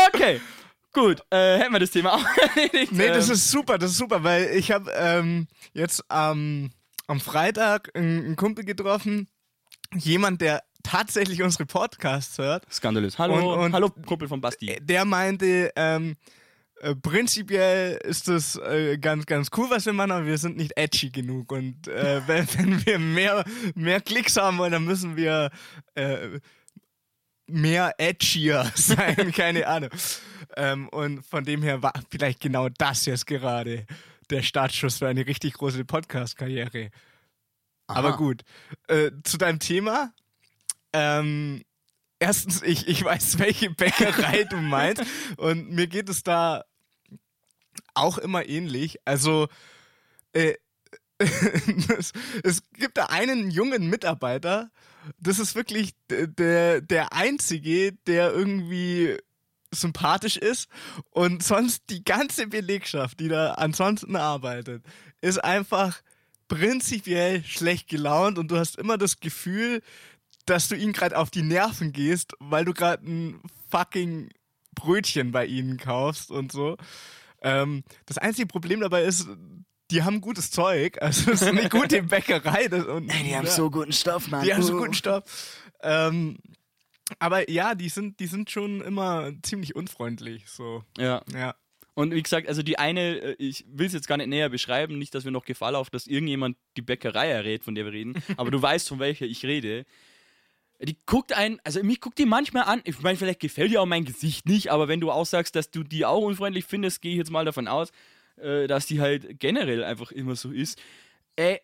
[0.08, 0.40] okay.
[0.92, 2.24] Gut, äh, hätten wir das Thema auch
[2.56, 2.92] erledigt.
[2.92, 3.34] Nee, das ähm.
[3.34, 6.70] ist super, das ist super, weil ich habe ähm, jetzt ähm,
[7.06, 9.28] am Freitag einen, einen Kumpel getroffen,
[9.94, 12.64] jemand, der tatsächlich unsere Podcasts hört.
[12.72, 13.18] Skandalös.
[13.18, 14.78] Hallo, und, und hallo Kumpel von Basti.
[14.80, 16.16] Der meinte, ähm,
[16.80, 20.72] äh, prinzipiell ist das äh, ganz, ganz cool, was wir machen, aber wir sind nicht
[20.76, 21.50] edgy genug.
[21.52, 25.50] Und äh, wenn, wenn, wir mehr, mehr Klicks haben wollen, dann müssen wir
[25.94, 26.38] äh,
[27.46, 29.90] mehr edgier sein, keine Ahnung.
[30.56, 33.86] Ähm, und von dem her war vielleicht genau das jetzt gerade
[34.30, 36.90] der Startschuss für eine richtig große Podcast-Karriere.
[37.86, 37.98] Aha.
[37.98, 38.42] Aber gut.
[38.88, 40.12] Äh, zu deinem Thema.
[40.92, 41.62] Ähm,
[42.18, 45.02] erstens, ich, ich weiß, welche Bäckerei du meinst.
[45.36, 46.64] Und mir geht es da
[47.94, 48.98] auch immer ähnlich.
[49.04, 49.48] Also,
[50.32, 50.54] äh,
[51.18, 54.70] es, es, gibt da einen jungen Mitarbeiter,
[55.18, 59.16] das ist wirklich der, der einzige, der irgendwie
[59.72, 60.68] sympathisch ist
[61.10, 64.84] und sonst die ganze Belegschaft, die da ansonsten arbeitet,
[65.20, 66.00] ist einfach
[66.48, 69.82] prinzipiell schlecht gelaunt und du hast immer das Gefühl,
[70.46, 74.30] dass du ihnen gerade auf die Nerven gehst, weil du gerade ein fucking
[74.74, 76.76] Brötchen bei ihnen kaufst und so.
[77.42, 79.26] Ähm, das einzige Problem dabei ist,
[79.90, 82.68] die haben gutes Zeug, also es ist eine gute Bäckerei.
[82.68, 84.44] Das, und, Ey, die haben ja, so guten Stoff, Mann.
[84.44, 85.24] Die haben so guten Stoff.
[85.82, 86.38] Ähm,
[87.18, 90.48] aber ja, die sind, die sind schon immer ziemlich unfreundlich.
[90.48, 90.84] So.
[90.98, 91.22] Ja.
[91.32, 91.54] Ja.
[91.96, 94.98] Und wie gesagt, also die eine, äh, ich will es jetzt gar nicht näher beschreiben,
[94.98, 98.22] nicht, dass wir noch Gefahr laufen, dass irgendjemand die Bäckerei errät, von der wir reden,
[98.36, 99.86] aber du weißt, von welcher ich rede.
[100.78, 102.82] Die guckt einen, also mich guckt die manchmal an.
[102.84, 105.70] Ich meine, vielleicht gefällt dir auch mein Gesicht nicht, aber wenn du auch sagst, dass
[105.70, 107.92] du die auch unfreundlich findest, gehe ich jetzt mal davon aus,
[108.36, 110.78] äh, dass die halt generell einfach immer so ist.
[111.34, 111.60] Äh,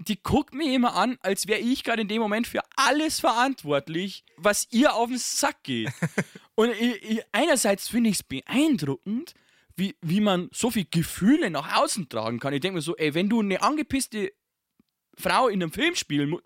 [0.00, 4.24] die guckt mir immer an, als wäre ich gerade in dem Moment für alles verantwortlich,
[4.36, 5.92] was ihr auf den Sack geht.
[6.56, 9.34] Und ich, einerseits finde ich es beeindruckend,
[9.76, 12.54] wie, wie man so viel Gefühle nach außen tragen kann.
[12.54, 14.32] Ich denke mir so, ey, wenn du eine angepisste
[15.18, 16.38] Frau in einem Film spielen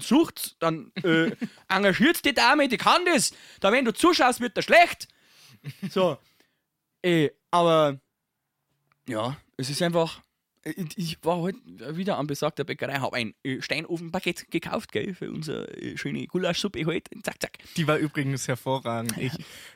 [0.00, 1.32] sucht, dann äh,
[1.68, 3.32] engagiert die Dame, die kann das.
[3.60, 5.08] Da wenn du zuschaust, wird das schlecht.
[5.90, 6.18] So.
[7.02, 7.98] Ey, aber
[9.08, 10.20] ja, es ist einfach
[10.64, 11.58] ich war heute
[11.96, 16.84] wieder an besagter Bäckerei, habe ein äh, Steinofenpaket gekauft, gell, für unsere äh, schöne Gulaschsuppe
[16.86, 17.10] heute.
[17.22, 17.58] Zack, zack.
[17.76, 19.16] Die war übrigens hervorragend.
[19.18, 19.32] Ich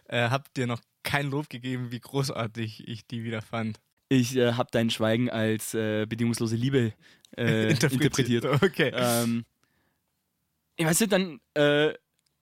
[0.09, 3.81] äh, habe dir noch kein Lob gegeben, wie großartig ich die wieder fand.
[4.09, 6.93] Ich äh, habe dein Schweigen als äh, bedingungslose Liebe
[7.37, 8.45] äh, interpretiert.
[8.45, 8.63] interpretiert.
[8.63, 8.93] Okay.
[8.95, 9.45] Ähm,
[10.77, 11.41] ich weiß nicht, dann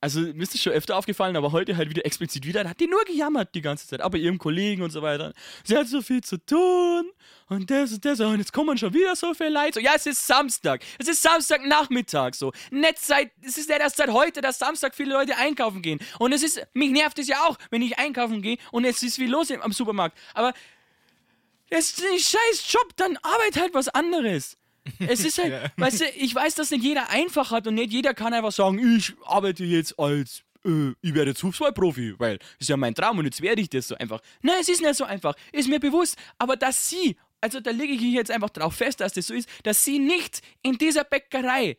[0.01, 2.81] also mir ist das schon öfter aufgefallen, aber heute halt wieder explizit wieder, da hat
[2.81, 5.33] die nur gejammert die ganze Zeit, aber ihrem Kollegen und so weiter.
[5.63, 7.11] Sie hat so viel zu tun
[7.49, 9.75] und das und das und jetzt kommen schon wieder so viel Leid.
[9.75, 10.83] So, ja, es ist Samstag.
[10.99, 12.53] Es ist Samstagnachmittag so.
[12.71, 16.01] Nicht seit, es ist ja erst seit heute, dass Samstag viele Leute einkaufen gehen.
[16.19, 19.17] Und es ist, mich nervt es ja auch, wenn ich einkaufen gehe und es ist
[19.17, 20.17] viel los am Supermarkt.
[20.33, 20.55] Aber
[21.69, 24.57] das ist ein scheiß Job, dann arbeit halt was anderes.
[24.99, 25.71] Es ist halt, Ja.
[25.77, 28.79] weißt du, ich weiß, dass nicht jeder einfach hat und nicht jeder kann einfach sagen,
[28.97, 33.19] ich arbeite jetzt als, äh, ich werde jetzt Fußballprofi, weil das ist ja mein Traum
[33.19, 34.21] und jetzt werde ich das so einfach.
[34.43, 37.93] Nein, es ist nicht so einfach, ist mir bewusst, aber dass sie, also da lege
[37.93, 41.77] ich jetzt einfach drauf fest, dass das so ist, dass sie nicht in dieser Bäckerei,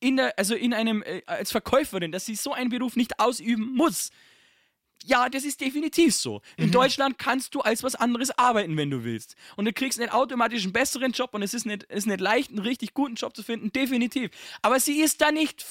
[0.00, 3.72] in der, also in einem, äh, als Verkäuferin, dass sie so einen Beruf nicht ausüben
[3.74, 4.10] muss.
[5.06, 6.42] Ja, das ist definitiv so.
[6.56, 9.36] In Deutschland kannst du als was anderes arbeiten, wenn du willst.
[9.56, 12.50] Und du kriegst nicht automatisch einen besseren Job und es ist nicht, ist nicht leicht,
[12.50, 14.30] einen richtig guten Job zu finden, definitiv.
[14.62, 15.64] Aber sie ist da nicht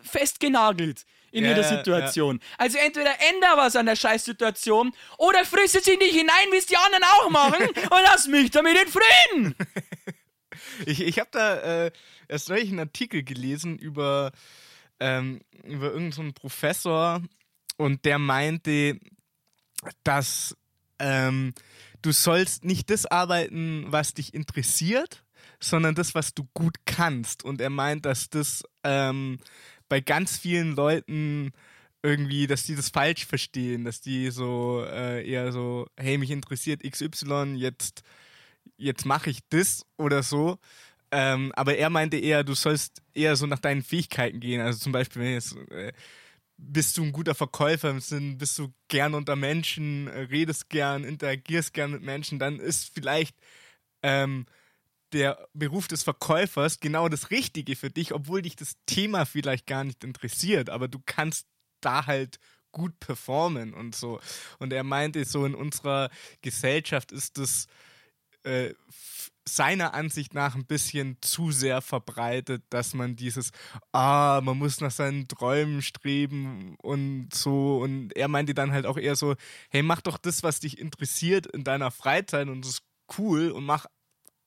[0.00, 2.40] festgenagelt in jeder ja, Situation.
[2.56, 6.76] Also entweder änder was an der Scheißsituation oder frisst sie nicht hinein, wie es die
[6.76, 9.54] anderen auch machen und lass mich damit in Frieden.
[10.86, 11.92] Ich, ich habe da äh,
[12.28, 14.32] erst neulich einen Artikel gelesen über,
[15.00, 17.22] ähm, über irgendeinen so einen Professor
[17.78, 18.98] und der meinte,
[20.04, 20.54] dass
[20.98, 21.54] ähm,
[22.02, 25.24] du sollst nicht das arbeiten, was dich interessiert,
[25.60, 27.44] sondern das, was du gut kannst.
[27.44, 29.38] Und er meint, dass das ähm,
[29.88, 31.52] bei ganz vielen Leuten
[32.02, 36.82] irgendwie, dass die das falsch verstehen, dass die so äh, eher so, hey, mich interessiert
[36.82, 38.02] XY, jetzt,
[38.76, 40.58] jetzt mache ich das oder so.
[41.10, 44.60] Ähm, aber er meinte eher, du sollst eher so nach deinen Fähigkeiten gehen.
[44.60, 45.92] Also zum Beispiel, wenn jetzt äh,
[46.58, 51.04] bist du ein guter Verkäufer im Sinn, bist du gern unter Menschen, äh, redest gern,
[51.04, 53.36] interagierst gern mit Menschen, dann ist vielleicht
[54.02, 54.46] ähm,
[55.12, 59.84] der Beruf des Verkäufers genau das Richtige für dich, obwohl dich das Thema vielleicht gar
[59.84, 61.46] nicht interessiert, aber du kannst
[61.80, 62.38] da halt
[62.72, 64.20] gut performen und so.
[64.58, 66.10] Und er meinte, so in unserer
[66.42, 67.66] Gesellschaft ist das
[68.42, 68.74] äh,
[69.48, 73.50] seiner Ansicht nach ein bisschen zu sehr verbreitet, dass man dieses,
[73.92, 77.78] ah, man muss nach seinen Träumen streben und so.
[77.78, 79.34] Und er meinte dann halt auch eher so,
[79.70, 82.82] hey, mach doch das, was dich interessiert in deiner Freizeit und das ist
[83.18, 83.86] cool und mach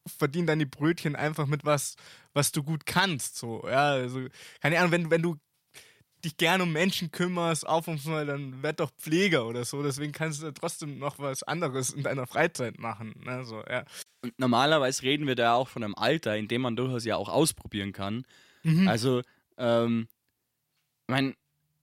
[0.08, 1.96] verdien deine Brötchen einfach mit was,
[2.34, 3.38] was du gut kannst.
[3.38, 4.28] So, ja, also,
[4.62, 5.38] keine Ahnung, wenn, wenn du
[6.24, 9.82] dich gerne um Menschen kümmerst, auf und mal, dann werd doch Pfleger oder so.
[9.84, 13.16] Deswegen kannst du trotzdem noch was anderes in deiner Freizeit machen.
[13.26, 13.44] Ne?
[13.46, 13.84] So, ja.
[14.24, 17.30] Und normalerweise reden wir da auch von einem Alter, in dem man durchaus ja auch
[17.30, 18.26] ausprobieren kann.
[18.86, 19.24] Also,
[19.58, 20.08] ähm,
[21.08, 21.34] ich meine,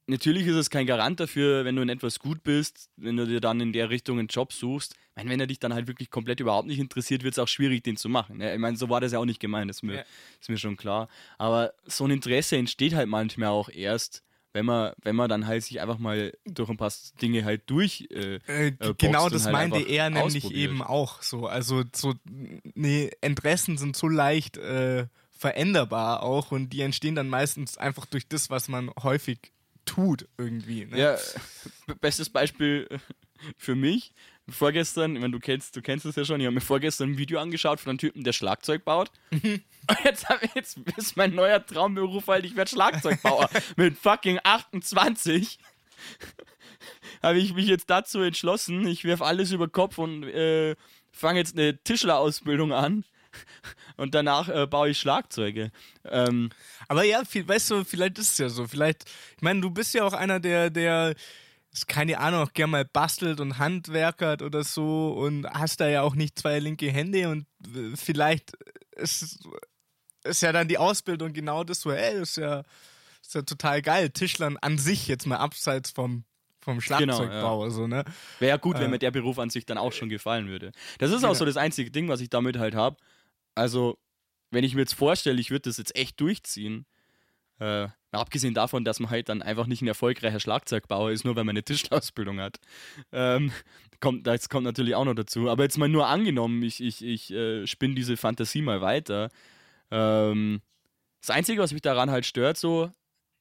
[0.07, 3.41] natürlich ist es kein Garant dafür, wenn du in etwas gut bist, wenn du dir
[3.41, 4.95] dann in der Richtung einen Job suchst.
[4.95, 7.49] Ich meine, wenn er dich dann halt wirklich komplett überhaupt nicht interessiert, wird es auch
[7.49, 8.39] schwierig, den zu machen.
[8.39, 8.53] ne?
[8.55, 10.05] Ich meine, so war das ja auch nicht gemeint, ist mir, Ja.
[10.41, 11.09] ist mir schon klar.
[11.37, 14.23] Aber so ein Interesse entsteht halt manchmal auch erst,
[14.53, 18.09] wenn man, wenn man dann halt sich einfach mal durch ein paar Dinge halt durch.
[18.11, 21.47] Äh, Äh, äh, genau das halt meinte er nämlich eben auch so.
[21.47, 22.15] Also so,
[22.75, 28.27] nee, Interessen sind so leicht äh, veränderbar auch und die entstehen dann meistens einfach durch
[28.29, 29.39] das, was man häufig
[29.85, 30.87] tut irgendwie.
[30.87, 30.99] Ne?
[30.99, 31.19] Ja,
[32.01, 32.89] bestes Beispiel
[33.57, 34.13] für mich.
[34.51, 37.19] Vorgestern, ich meine, du kennst, du kennst es ja schon, ich habe mir vorgestern ein
[37.19, 39.11] Video angeschaut von einem Typen, der Schlagzeug baut.
[39.31, 39.63] Und
[40.05, 43.49] jetzt, jetzt ist mein neuer Traumberuf halt, ich werde Schlagzeugbauer.
[43.77, 45.59] Mit fucking 28
[47.23, 50.77] habe ich mich jetzt dazu entschlossen, ich werfe alles über Kopf und äh,
[51.13, 53.05] fange jetzt eine Tischlerausbildung an.
[53.97, 55.71] Und danach äh, baue ich Schlagzeuge.
[56.05, 56.51] Ähm,
[56.87, 58.67] Aber ja, viel, weißt du, vielleicht ist es ja so.
[58.67, 59.05] Vielleicht,
[59.37, 61.15] ich meine, du bist ja auch einer, der, der,
[61.87, 66.15] keine Ahnung, auch gern mal bastelt und handwerkert oder so und hast da ja auch
[66.15, 68.53] nicht zwei linke Hände und äh, vielleicht
[68.97, 69.47] ist,
[70.25, 72.63] ist ja dann die Ausbildung genau das so, ey, ist ja,
[73.23, 74.11] ist ja total geil.
[74.11, 76.25] Tischlern an sich jetzt mal abseits vom,
[76.61, 78.05] vom Schlagzeugbau, so, ne?
[78.39, 78.89] Wäre ja gut, wenn Äh.
[78.89, 80.73] mir der Beruf an sich dann auch schon gefallen würde.
[80.99, 81.29] Das ist Ja.
[81.29, 82.97] auch so das einzige Ding, was ich damit halt habe.
[83.55, 83.99] Also,
[84.51, 86.87] wenn ich mir jetzt vorstelle, ich würde das jetzt echt durchziehen,
[87.61, 91.37] äh, mal abgesehen davon, dass man halt dann einfach nicht ein erfolgreicher Schlagzeugbauer ist, nur
[91.37, 92.59] weil man eine Tischlerausbildung hat.
[93.13, 93.53] Ähm,
[94.01, 95.49] kommt, das kommt natürlich auch noch dazu.
[95.49, 99.31] Aber jetzt mal nur angenommen, ich, ich, ich äh, spinne diese Fantasie mal weiter.
[99.91, 100.61] Ähm,
[101.21, 102.91] das Einzige, was mich daran halt stört, so,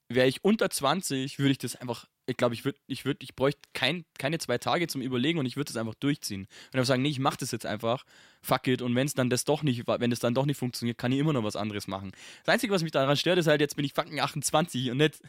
[0.09, 3.35] wäre ich unter 20, würde ich das einfach, ich glaube, ich würde, ich würde, ich
[3.35, 6.41] bräuchte kein, keine zwei Tage zum Überlegen und ich würde das einfach durchziehen.
[6.41, 8.05] Und einfach sagen, nee, ich mache das jetzt einfach,
[8.41, 8.81] fuck it.
[8.81, 11.19] Und wenn es dann das doch nicht, wenn es dann doch nicht funktioniert, kann ich
[11.19, 12.11] immer noch was anderes machen.
[12.45, 15.19] Das Einzige, was mich daran stört, ist halt, jetzt bin ich fucking 28 und nicht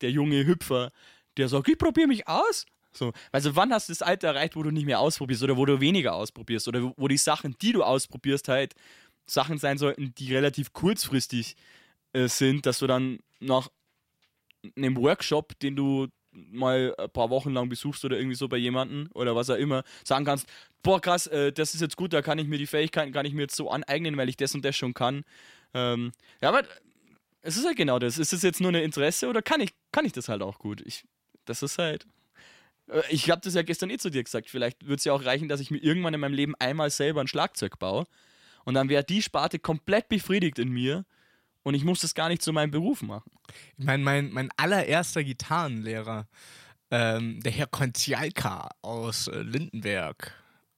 [0.00, 0.90] der junge Hüpfer,
[1.36, 2.66] der sagt, ich probiere mich aus.
[2.96, 5.66] So, also wann hast du das Alter erreicht, wo du nicht mehr ausprobierst oder wo
[5.66, 8.74] du weniger ausprobierst oder wo die Sachen, die du ausprobierst, halt
[9.26, 11.56] Sachen sein sollten, die relativ kurzfristig
[12.12, 13.68] äh, sind, dass du dann nach
[14.76, 19.08] einem Workshop, den du mal ein paar Wochen lang besuchst oder irgendwie so bei jemandem
[19.14, 20.48] oder was auch immer, sagen kannst,
[20.82, 23.34] boah krass, äh, das ist jetzt gut, da kann ich mir die Fähigkeiten, kann ich
[23.34, 25.24] mir jetzt so aneignen, weil ich das und das schon kann.
[25.74, 26.64] Ähm, ja, aber
[27.42, 28.18] es ist halt genau das.
[28.18, 30.80] Ist es jetzt nur ein Interesse oder kann ich, kann ich das halt auch gut?
[30.84, 31.04] Ich,
[31.44, 32.06] das ist halt,
[32.88, 34.50] Äh, Ich habe das ja gestern eh zu dir gesagt.
[34.50, 37.20] Vielleicht wird es ja auch reichen, dass ich mir irgendwann in meinem Leben einmal selber
[37.20, 38.06] ein Schlagzeug baue.
[38.64, 41.04] Und dann wäre die Sparte komplett befriedigt in mir.
[41.64, 43.30] Und ich muss das gar nicht zu meinem Beruf machen.
[43.76, 46.28] Ich meine, mein, mein allererster Gitarrenlehrer,
[46.90, 50.32] ähm, der Herr Konzialka aus äh, Lindenberg.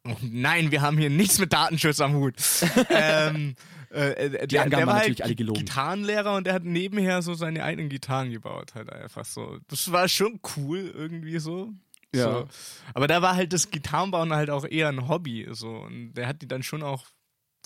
[0.07, 2.37] Oh, nein, wir haben hier nichts mit Datenschutz am Hut.
[2.91, 3.57] ähm,
[3.91, 5.65] äh, der, Angaben der waren war natürlich halt alle gelogen.
[5.65, 9.59] Gitarrenlehrer und der hat nebenher so seine eigenen Gitarren gebaut, halt einfach so.
[9.67, 11.73] Das war schon cool irgendwie so.
[12.15, 12.31] Ja.
[12.31, 12.49] So.
[12.95, 16.43] Aber da war halt das Gitarrenbauen halt auch eher ein Hobby so und der hat
[16.43, 17.07] die dann schon auch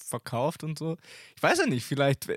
[0.03, 0.97] verkauft und so.
[1.37, 2.37] Ich weiß ja nicht, vielleicht äh,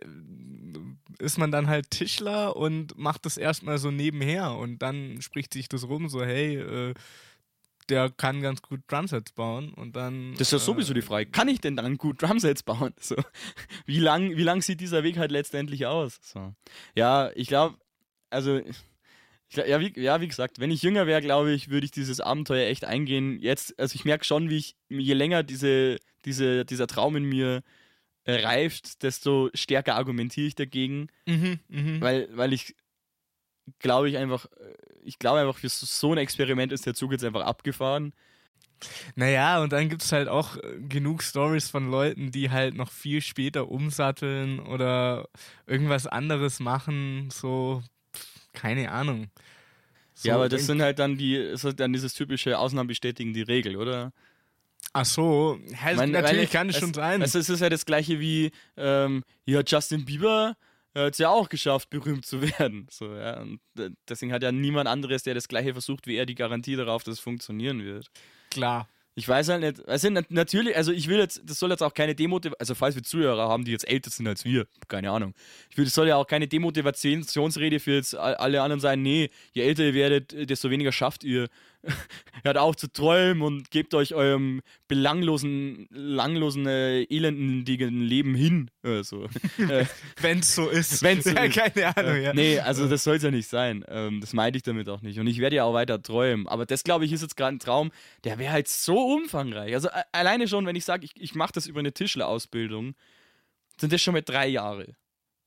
[1.19, 5.69] ist man dann halt Tischler und macht das erstmal so nebenher und dann spricht sich
[5.69, 6.93] das rum, so hey, äh,
[7.89, 10.34] der kann ganz gut Drumsets bauen und dann.
[10.34, 11.30] Das ist ja sowieso die Frage.
[11.30, 12.93] Kann ich denn dann gut Drumsets bauen?
[12.99, 13.15] So.
[13.86, 16.19] Wie lang, wie lang sieht dieser Weg halt letztendlich aus?
[16.21, 16.54] So.
[16.95, 17.78] Ja, ich glaube,
[18.30, 18.76] also, ich
[19.49, 22.19] glaub, ja, wie, ja, wie gesagt, wenn ich jünger wäre, glaube ich, würde ich dieses
[22.19, 23.39] Abenteuer echt eingehen.
[23.39, 27.64] Jetzt, also ich merke schon, wie ich, je länger diese, diese, dieser Traum in mir
[28.26, 32.02] reift, desto stärker argumentiere ich dagegen, Mhm, mhm.
[32.02, 32.76] weil, weil ich
[33.80, 37.24] glaube ich einfach, äh, ich glaube einfach, für so ein Experiment ist der Zug jetzt
[37.24, 38.14] einfach abgefahren.
[39.16, 42.92] Naja, und dann gibt es halt auch äh, genug Stories von Leuten, die halt noch
[42.92, 45.30] viel später umsatteln oder
[45.66, 47.82] irgendwas anderes machen, so,
[48.54, 49.30] keine Ahnung.
[50.14, 53.34] So, ja, aber das sind halt dann die, ist halt dann dieses typische Ausnahmen bestätigen
[53.34, 54.14] die Regel, oder?
[54.93, 57.21] Ach so, Ich meine, natürlich weil kann es schon sein.
[57.21, 60.56] Also es ist ja das gleiche wie, ähm, ja, Justin Bieber
[60.95, 62.86] hat es ja auch geschafft, berühmt zu werden.
[62.91, 63.41] So, ja.
[63.41, 63.60] Und
[64.08, 67.15] deswegen hat ja niemand anderes, der das gleiche versucht wie er, die Garantie darauf, dass
[67.15, 68.12] es funktionieren wird.
[68.51, 68.88] Klar.
[69.15, 71.93] Ich weiß halt nicht, also nat- natürlich, also ich will jetzt, das soll jetzt auch
[71.93, 75.36] keine Demotivation, also falls wir Zuhörer haben, die jetzt älter sind als wir, keine Ahnung.
[75.69, 79.29] Ich will, das soll ja auch keine Demotivationsrede für jetzt all- alle anderen sein, nee,
[79.51, 81.47] je älter ihr werdet, desto weniger schafft ihr.
[82.43, 88.69] Hört auf zu träumen und gebt euch eurem belanglosen, langlosen, äh, elendigen Leben hin.
[88.84, 89.26] Äh, so.
[89.58, 89.86] äh,
[90.22, 91.02] Wenn es so ist.
[91.04, 91.56] Wenn's so ja, ist.
[91.56, 92.34] keine Ahnung, ja.
[92.34, 93.84] Nee, also das soll es ja nicht sein.
[93.88, 95.19] Ähm, das meinte ich damit auch nicht.
[95.19, 96.48] Und ich werde ja auch weiter träumen.
[96.48, 97.91] Aber das, glaube ich, ist jetzt gerade ein Traum,
[98.24, 99.74] der wäre halt so umfangreich.
[99.74, 102.96] Also alleine schon, wenn ich sage, ich, ich mache das über eine Tischlerausbildung,
[103.80, 104.96] sind das schon mal drei Jahre.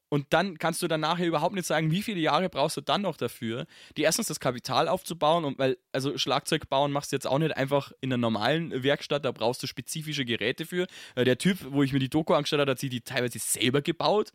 [0.09, 3.03] Und dann kannst du dann nachher überhaupt nicht sagen, wie viele Jahre brauchst du dann
[3.03, 3.67] noch dafür,
[3.97, 7.57] die erstens das Kapital aufzubauen und weil, also Schlagzeug bauen machst du jetzt auch nicht
[7.57, 10.87] einfach in einer normalen Werkstatt, da brauchst du spezifische Geräte für.
[11.17, 13.83] Äh, der Typ, wo ich mir die Doku angeschaut habe, hat sie die teilweise selber
[13.83, 14.33] gebaut.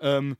[0.00, 0.36] Ähm,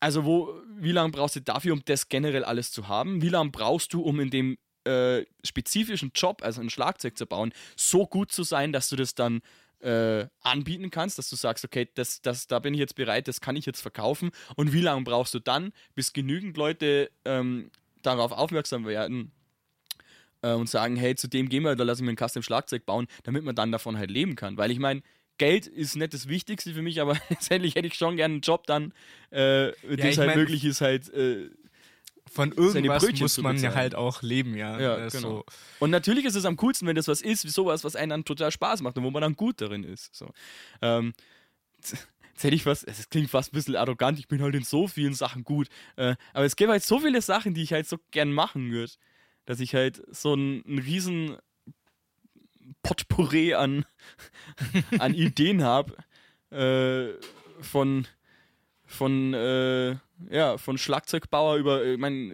[0.00, 3.22] also wo, wie lange brauchst du dafür, um das generell alles zu haben?
[3.22, 7.52] Wie lange brauchst du, um in dem äh, spezifischen Job, also ein Schlagzeug zu bauen,
[7.76, 9.42] so gut zu sein, dass du das dann
[9.80, 13.40] äh, anbieten kannst, dass du sagst, okay, das, das, da bin ich jetzt bereit, das
[13.40, 14.30] kann ich jetzt verkaufen.
[14.56, 17.70] Und wie lange brauchst du dann, bis genügend Leute ähm,
[18.02, 19.32] darauf aufmerksam werden
[20.42, 22.86] äh, und sagen, hey, zu dem gehen wir, da lasse ich mir ein Custom Schlagzeug
[22.86, 24.56] bauen, damit man dann davon halt leben kann.
[24.56, 25.02] Weil ich meine,
[25.38, 28.66] Geld ist nicht das Wichtigste für mich, aber letztendlich hätte ich schon gerne einen Job
[28.66, 28.92] dann,
[29.30, 31.50] äh, ich es halt mein- möglich ist, halt äh,
[32.30, 34.78] Von irgendwas Brötchen muss man ja halt auch leben, ja.
[34.78, 35.10] Ja, genau.
[35.10, 35.44] so.
[35.80, 38.24] Und natürlich ist es am coolsten, wenn das was ist, wie sowas, was einem dann
[38.24, 40.14] total Spaß macht und wo man dann gut darin ist.
[40.14, 40.30] So.
[40.82, 41.14] Ähm,
[41.82, 42.08] jetzt
[42.42, 45.14] hätte ich was, es klingt fast ein bisschen arrogant, ich bin halt in so vielen
[45.14, 45.68] Sachen gut.
[45.96, 48.92] Äh, aber es gibt halt so viele Sachen, die ich halt so gern machen würde,
[49.46, 51.36] dass ich halt so einen, einen riesen
[52.82, 53.84] Potpourri an,
[54.98, 55.96] an Ideen habe.
[56.50, 57.14] Äh,
[57.60, 58.06] von
[58.90, 59.96] von äh,
[60.30, 62.30] ja von Schlagzeugbauer über äh, mein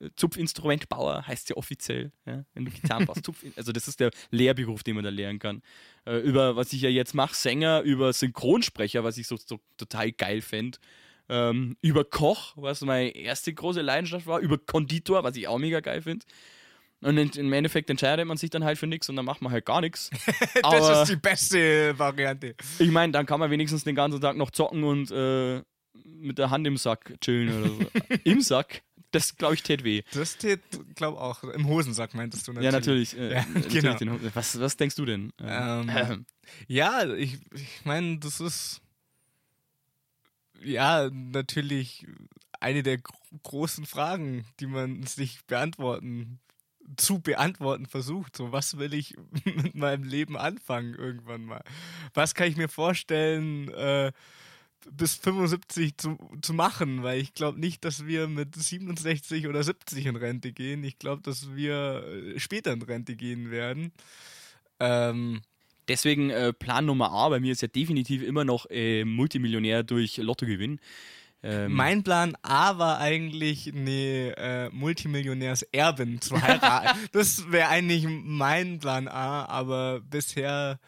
[0.00, 3.24] äh, Zupfinstrumentbauer heißt ja offiziell ja, wenn du Gitarren baust.
[3.24, 5.60] Zupf also das ist der Lehrberuf den man da lernen kann.
[6.06, 10.12] Äh, über was ich ja jetzt mache Sänger über Synchronsprecher was ich so, so total
[10.12, 10.78] geil fände
[11.28, 15.80] ähm, über Koch was meine erste große Leidenschaft war über Konditor was ich auch mega
[15.80, 16.24] geil finde
[17.00, 19.66] und im Endeffekt entscheidet man sich dann halt für nichts und dann macht man halt
[19.66, 20.10] gar nichts
[20.54, 22.54] Das Aber- ist die beste Variante.
[22.78, 25.62] ich meine, dann kann man wenigstens den ganzen Tag noch zocken und äh,
[26.04, 27.90] mit der Hand im Sack chillen oder so.
[28.24, 28.82] Im Sack?
[29.10, 30.02] Das, glaube ich, tät weh.
[30.12, 30.60] Das steht,
[30.94, 32.64] glaube auch, im Hosensack meintest du natürlich.
[32.72, 33.16] Ja, natürlich.
[33.18, 34.12] Äh, Ja, natürlich genau.
[34.14, 35.32] Hund- was, was denkst du denn?
[35.40, 36.26] Ähm, Ähm,
[36.66, 38.82] Ja, ich, ich meine, das ist
[40.62, 42.06] ja natürlich
[42.60, 46.40] eine der gro großen Fragen, die man sich beantworten,
[46.96, 48.34] zu beantworten versucht.
[48.36, 51.62] So, was will ich mit meinem Leben anfangen irgendwann mal?
[52.14, 54.12] Was kann ich mir vorstellen, äh,
[54.90, 57.02] bis 75 zu, zu machen?
[57.02, 60.84] Weil ich glaube nicht, dass wir mit 67 oder 70 in Rente gehen.
[60.84, 63.92] Ich glaube, dass wir äh, später in Rente gehen werden.
[64.80, 65.40] Ähm,
[65.88, 70.16] deswegen äh, Plan Nummer A bei mir ist ja definitiv immer noch äh, Multimillionär durch
[70.18, 70.80] Lottogewinn.
[71.42, 76.98] Ähm, Mein Plan A war eigentlich, eine äh, Multimillionärserbin zu heiraten.
[77.12, 80.80] das wäre eigentlich mein Plan A, aber bisher.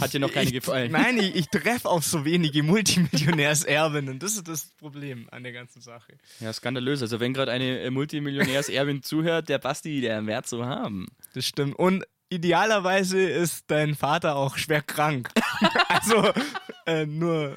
[0.00, 0.90] Hat dir noch keine ich, gefallen?
[0.90, 4.18] Nein, ich, ich treffe auf so wenige Multimillionärserbinnen.
[4.18, 6.14] Das ist das Problem an der ganzen Sache.
[6.40, 7.00] ja, skandalös.
[7.02, 11.06] Also wenn gerade eine äh, Multimillionärserbin zuhört, der Basti, der wäre zu haben.
[11.34, 11.78] Das stimmt.
[11.78, 15.30] Und idealerweise ist dein Vater auch schwer krank.
[15.88, 16.32] also
[16.86, 17.56] äh, nur,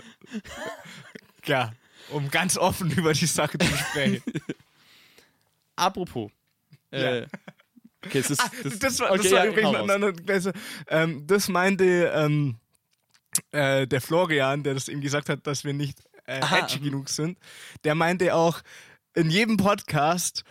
[1.45, 1.73] ja,
[2.09, 4.23] um ganz offen über die Sache zu sprechen.
[5.75, 6.31] Apropos.
[6.91, 7.27] Äh,
[8.05, 10.51] okay, das, ist, Ah, das, das, war, okay, das war ja, übrigens noch- noch- also,
[10.87, 12.55] ähm, das meinte ähm,
[13.51, 17.09] äh, der Florian, der das ihm gesagt hat, dass wir nicht äh, Aha, edgy genug
[17.09, 17.37] sind.
[17.83, 18.61] Der meinte auch,
[19.13, 20.43] in jedem Podcast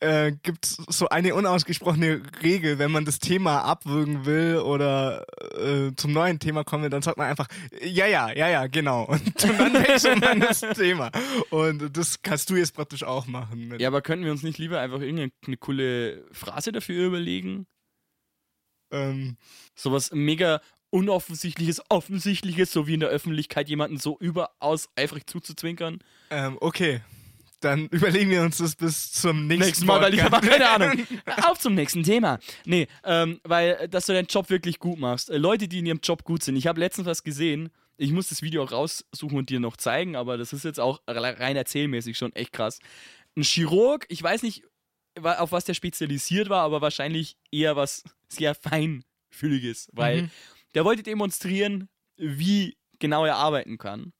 [0.00, 5.24] äh, gibt es so eine unausgesprochene Regel, wenn man das Thema abwürgen will oder
[5.58, 7.48] äh, zum neuen Thema kommen will, dann sagt man einfach,
[7.82, 9.04] ja, ja, ja, ja, genau.
[9.04, 11.10] Und, und dann wechselt man das Thema.
[11.50, 13.74] Und das kannst du jetzt praktisch auch machen.
[13.78, 17.66] Ja, aber könnten wir uns nicht lieber einfach irgendeine coole Phrase dafür überlegen?
[18.90, 19.36] ähm,
[19.74, 25.98] Sowas mega unoffensichtliches, offensichtliches, so wie in der Öffentlichkeit jemanden so überaus eifrig zuzuzwinkern.
[26.30, 27.00] ähm, okay.
[27.60, 31.06] Dann überlegen wir uns das bis zum nächsten, Nächstes Mal, weil ich habe keine Ahnung.
[31.48, 32.38] Auf zum nächsten Thema.
[32.64, 35.30] Nee, ähm, weil, äh, dass du deinen Job wirklich gut machst.
[35.30, 36.56] Äh, Leute, die in ihrem Job gut sind.
[36.56, 37.70] Ich habe letztens was gesehen.
[37.96, 41.00] Ich muss das Video auch raussuchen und dir noch zeigen, aber das ist jetzt auch
[41.06, 42.78] rein erzählmäßig schon echt krass.
[43.36, 44.64] Ein Chirurg, ich weiß nicht,
[45.22, 50.30] auf was der spezialisiert war, aber wahrscheinlich eher was sehr feinfühliges, weil Mhm.
[50.74, 51.88] der wollte demonstrieren,
[52.18, 54.12] wie genau er arbeiten kann.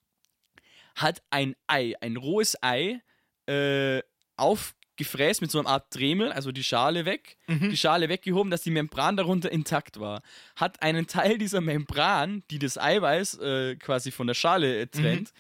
[0.94, 3.00] Hat ein Ei, ein rohes Ei,
[3.46, 4.02] äh,
[4.36, 7.70] aufgefräst mit so einer Art Dremel, also die Schale weg, Mhm.
[7.70, 10.22] die Schale weggehoben, dass die Membran darunter intakt war.
[10.56, 15.32] Hat einen Teil dieser Membran, die das Eiweiß äh, quasi von der Schale äh, trennt,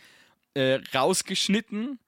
[0.54, 1.98] äh, rausgeschnitten.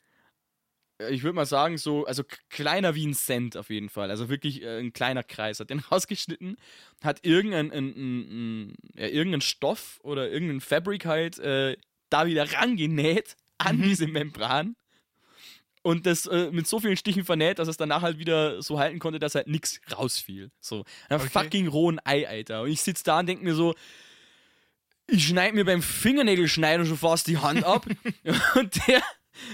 [1.00, 4.10] Äh, Ich würde mal sagen, so, also kleiner wie ein Cent auf jeden Fall.
[4.10, 5.60] Also wirklich äh, ein kleiner Kreis.
[5.60, 6.56] Hat den rausgeschnitten,
[7.02, 8.20] hat irgendeinen ein, ein,
[8.70, 11.76] ein, ja, irgendeinen Stoff oder irgendeinen Fabric halt äh,
[12.10, 13.82] da wieder rangenäht an Mhm.
[13.82, 14.76] diese Membran
[15.82, 18.98] und das äh, mit so vielen Stichen vernäht, dass es danach halt wieder so halten
[18.98, 20.50] konnte, dass halt nichts rausfiel.
[20.60, 20.84] So.
[21.08, 21.28] Ein Okay.
[21.30, 22.62] fucking rohen Ei, Alter.
[22.62, 23.74] Und ich sitze da und denke mir so,
[25.06, 27.86] ich schneide mir beim Fingernägelschneiden schon fast die Hand ab.
[28.56, 29.02] und der,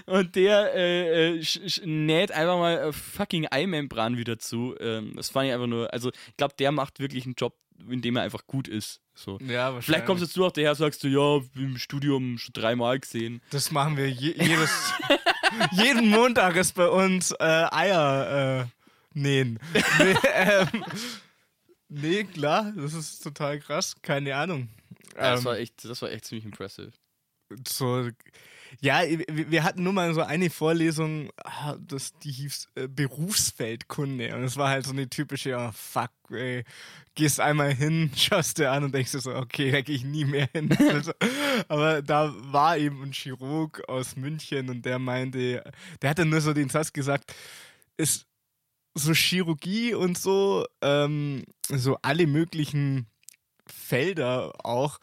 [0.06, 1.44] und der äh, äh,
[1.84, 4.74] näht einfach mal fucking Eimembran wieder zu.
[4.80, 7.56] Ähm, das fand ich einfach nur, also ich glaube, der macht wirklich einen Job,
[7.88, 9.00] in dem er einfach gut ist.
[9.14, 9.38] So.
[9.40, 9.84] Ja, wahrscheinlich.
[9.84, 13.40] Vielleicht kommst jetzt du auch daher, sagst du, ja, im Studium schon dreimal gesehen.
[13.50, 14.92] Das machen wir je, jedes,
[15.72, 19.58] jeden Montag ist bei uns äh, Eier äh, nähen.
[19.98, 20.84] Nee, ähm,
[21.88, 23.94] nee, klar, das ist total krass.
[24.02, 24.68] Keine Ahnung.
[25.16, 26.92] Ja, das, Ähm, war echt, das war echt ziemlich impressive.
[27.68, 28.08] so,
[28.80, 34.34] ja, wir hatten nur mal so eine Vorlesung, ah, das, die hieß äh, Berufsfeldkunde.
[34.34, 36.64] Und es war halt so eine typische, oh, fuck, ey,
[37.14, 40.24] gehst einmal hin, schaust dir an und denkst dir so, okay, da gehe ich nie
[40.24, 40.68] mehr hin.
[40.94, 41.12] Also,
[41.68, 45.64] aber da war eben ein Chirurg aus München und der meinte,
[46.02, 47.34] der hatte nur so den Satz gesagt,
[47.96, 48.26] ist
[48.94, 53.06] so Chirurgie und so, ähm, so alle möglichen
[53.66, 54.98] Felder auch,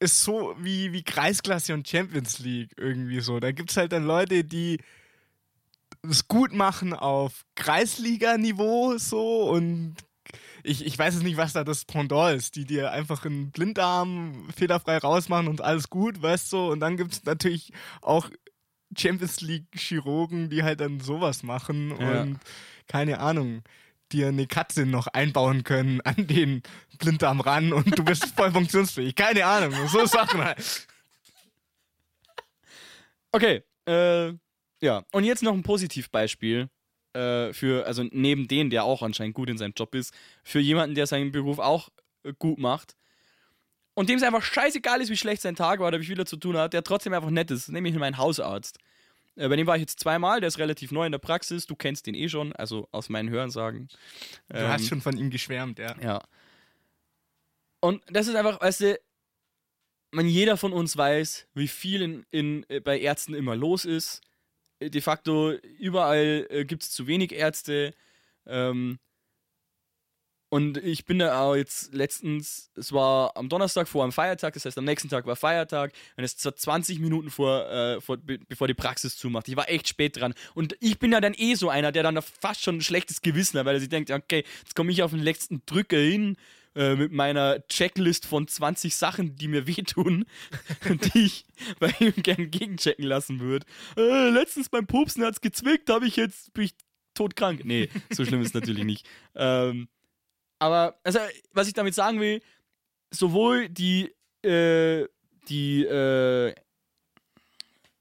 [0.00, 3.38] ist so wie, wie Kreisklasse und Champions League irgendwie so.
[3.38, 4.78] Da gibt es halt dann Leute, die
[6.08, 9.96] es gut machen auf Kreisliga-Niveau so und
[10.62, 14.48] ich, ich weiß jetzt nicht, was da das Pendant ist, die dir einfach einen Blinddarm
[14.56, 18.30] fehlerfrei rausmachen und alles gut, weißt du, und dann gibt es natürlich auch
[18.96, 22.22] Champions League-Chirurgen, die halt dann sowas machen Ja.
[22.22, 22.38] und
[22.86, 23.62] keine Ahnung,
[24.12, 26.62] dir eine Katze noch einbauen können an den
[26.98, 29.14] Blinddarm ran und du bist voll funktionsfähig.
[29.14, 30.86] Keine Ahnung, so Sachen halt.
[33.32, 34.32] Okay, äh,
[34.80, 35.04] ja.
[35.12, 36.68] Und jetzt noch ein Positivbeispiel
[37.12, 40.94] äh, für, also neben den, der auch anscheinend gut in seinem Job ist, für jemanden,
[40.94, 41.88] der seinen Beruf auch
[42.24, 42.96] äh, gut macht
[43.94, 46.26] und dem es einfach scheißegal ist, wie schlecht sein Tag war oder wie viel er
[46.26, 48.78] zu tun hat, der trotzdem einfach nett ist, nämlich mein Hausarzt.
[49.40, 51.74] Äh, bei dem war ich jetzt zweimal, der ist relativ neu in der Praxis, du
[51.74, 53.88] kennst den eh schon, also aus meinen Hörensagen.
[54.48, 55.96] Du hast schon von ihm geschwärmt, ja.
[56.00, 56.22] Ja.
[57.80, 59.00] Und das ist einfach, weißt du,
[60.10, 64.20] man, jeder von uns weiß, wie viel in, in, äh, bei Ärzten immer los ist.
[64.78, 67.94] Äh, De facto, überall äh, gibt es zu wenig Ärzte.
[68.44, 68.98] Ähm,
[70.50, 74.64] und ich bin da auch jetzt letztens, es war am Donnerstag vor einem Feiertag, das
[74.64, 78.40] heißt am nächsten Tag war Feiertag und es war 20 Minuten vor, äh, vor be
[78.48, 79.46] bevor die Praxis zumacht.
[79.46, 80.34] Ich war echt spät dran.
[80.54, 83.60] Und ich bin ja dann eh so einer, der dann fast schon ein schlechtes Gewissen
[83.60, 86.36] hat, weil er sich denkt, okay, jetzt komme ich auf den letzten Drücker hin,
[86.74, 90.24] äh, mit meiner Checklist von 20 Sachen, die mir wehtun,
[91.14, 91.44] die ich
[91.78, 93.66] bei ihm gern gegenchecken lassen würde.
[93.96, 96.74] Äh, letztens beim Pupsen hat's gezwickt, habe ich jetzt, bin ich
[97.14, 97.64] todkrank.
[97.64, 99.06] Nee, so schlimm ist es natürlich nicht.
[99.36, 99.88] Ähm,
[100.60, 101.18] aber, also,
[101.52, 102.40] was ich damit sagen will,
[103.10, 105.06] sowohl die, äh,
[105.48, 106.54] die, äh,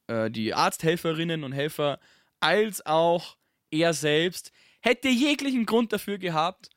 [0.08, 2.00] äh, die Arzthelferinnen und Helfer
[2.42, 3.38] als auch
[3.72, 4.52] er selbst
[4.82, 6.70] hätte jeglichen Grund dafür gehabt,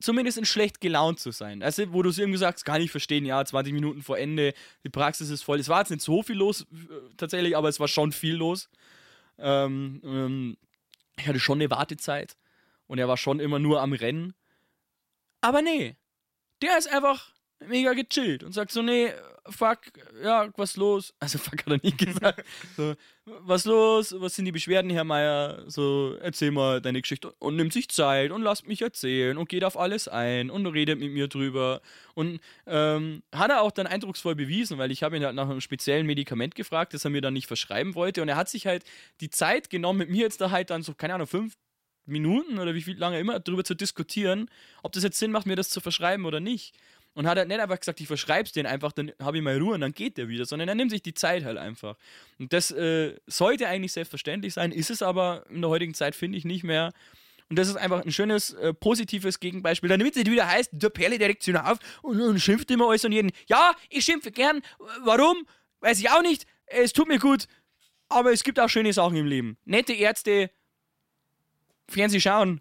[0.00, 1.62] zumindest in schlecht gelaunt zu sein.
[1.62, 4.54] Also, wo du es irgendwie sagst, kann ich verstehen, ja, 20 Minuten vor Ende,
[4.84, 5.60] die Praxis ist voll.
[5.60, 8.70] Es war jetzt nicht so viel los, äh, tatsächlich, aber es war schon viel los.
[9.38, 10.56] Ähm, ähm,
[11.18, 12.36] ich hatte schon eine Wartezeit
[12.86, 14.34] und er war schon immer nur am Rennen.
[15.42, 15.96] Aber nee,
[16.62, 17.32] der ist einfach
[17.68, 19.12] mega gechillt und sagt so, nee,
[19.48, 19.78] fuck,
[20.22, 21.12] ja, was los?
[21.20, 22.44] Also fuck hat er nie gesagt.
[22.76, 24.14] so, was los?
[24.18, 25.64] Was sind die Beschwerden, Herr Meier?
[25.68, 29.64] So, erzähl mal deine Geschichte und nimmt sich Zeit und lasst mich erzählen und geht
[29.64, 31.80] auf alles ein und redet mit mir drüber.
[32.14, 35.60] Und ähm, hat er auch dann eindrucksvoll bewiesen, weil ich habe ihn halt nach einem
[35.60, 38.22] speziellen Medikament gefragt, das er mir dann nicht verschreiben wollte.
[38.22, 38.84] Und er hat sich halt
[39.20, 41.56] die Zeit genommen, mit mir jetzt da halt dann so, keine Ahnung, fünf
[42.06, 44.50] Minuten oder wie viel lange immer darüber zu diskutieren,
[44.82, 46.74] ob das jetzt Sinn macht, mir das zu verschreiben oder nicht.
[47.14, 49.74] Und hat halt nicht einfach gesagt, ich verschreib's den einfach, dann habe ich mal Ruhe
[49.74, 51.96] und dann geht der wieder, sondern er nimmt sich die Zeit halt einfach.
[52.38, 56.38] Und das äh, sollte eigentlich selbstverständlich sein, ist es aber in der heutigen Zeit, finde
[56.38, 56.92] ich, nicht mehr.
[57.50, 59.90] Und das ist einfach ein schönes, äh, positives Gegenbeispiel.
[59.90, 63.12] Damit es nicht wieder heißt, der Perle direkt auf und, und schimpft immer alles und
[63.12, 63.30] jeden.
[63.46, 64.62] Ja, ich schimpfe gern.
[65.04, 65.46] Warum?
[65.80, 66.46] Weiß ich auch nicht.
[66.64, 67.48] Es tut mir gut.
[68.08, 69.58] Aber es gibt auch schöne Sachen im Leben.
[69.66, 70.50] Nette Ärzte,
[71.92, 72.60] Fernseh schauen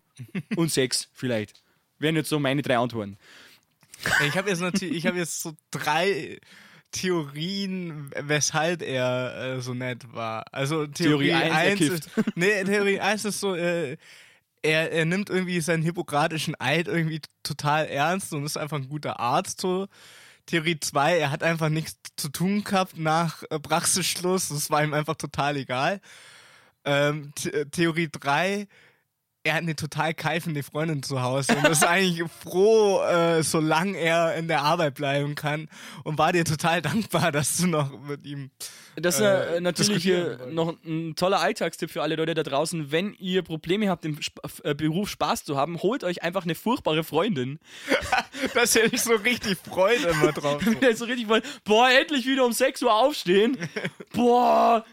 [0.55, 1.61] und Sex vielleicht.
[1.99, 3.17] Wären jetzt so meine drei Antworten.
[4.27, 6.39] Ich habe jetzt natürlich, ich habe jetzt so drei
[6.91, 10.45] Theorien, weshalb er äh, so nett war.
[10.51, 13.97] Also Theorie, Theorie 1 ist, nee, Theorie 1 ist so, äh,
[14.61, 19.19] er, er nimmt irgendwie seinen hippokratischen Eid irgendwie total ernst und ist einfach ein guter
[19.19, 19.87] Arzt so.
[20.47, 24.93] Theorie 2, er hat einfach nichts zu tun gehabt nach äh, Praxisschluss, das war ihm
[24.93, 26.01] einfach total egal.
[26.83, 27.31] Ähm,
[27.71, 28.67] Theorie 3,
[29.43, 34.35] er hat eine total keifende Freundin zu Hause und ist eigentlich froh, äh, solange er
[34.35, 35.67] in der Arbeit bleiben kann
[36.03, 38.51] und war dir total dankbar, dass du noch mit ihm.
[38.95, 40.07] Das ist äh, natürlich
[40.51, 42.91] noch ein toller Alltagstipp für alle Leute da draußen.
[42.91, 46.55] Wenn ihr Probleme habt, im Sp äh, Beruf Spaß zu haben, holt euch einfach eine
[46.55, 47.59] furchtbare Freundin.
[48.53, 50.61] dass ihr nicht so richtig Freude immer drauf.
[50.79, 53.57] Wenn so richtig wollt, boah, endlich wieder um 6 Uhr aufstehen.
[54.13, 54.85] boah.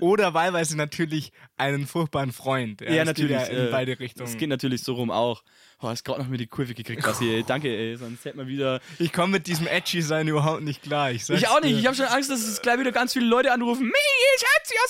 [0.00, 2.80] Oder wahlweise natürlich einen furchtbaren Freund.
[2.80, 3.36] Ja, ja natürlich.
[3.36, 4.28] Äh, beide Richtungen.
[4.28, 5.42] Es geht natürlich so rum auch.
[5.80, 7.44] Oh, hast gerade noch mir die Kurve gekriegt, Basti, ey.
[7.44, 7.96] Danke, ey.
[7.96, 8.80] Sonst hätte man wieder.
[8.98, 11.10] Ich komme mit diesem Edgy sein überhaupt nicht klar.
[11.10, 11.78] Ich, ich auch nicht.
[11.78, 13.84] Ich habe schon Angst, dass es gleich wieder ganz viele Leute anrufen.
[13.84, 13.92] Mii,
[14.36, 14.82] ich hatte ja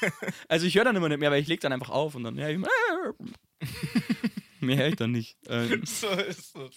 [0.00, 0.12] solche.
[0.48, 2.36] also ich höre dann immer nicht mehr, weil ich leg dann einfach auf und dann.
[2.36, 2.58] Ja, ich,
[4.60, 5.36] mehr höre ich dann nicht.
[5.48, 5.82] Ähm.
[5.86, 6.74] So ist es.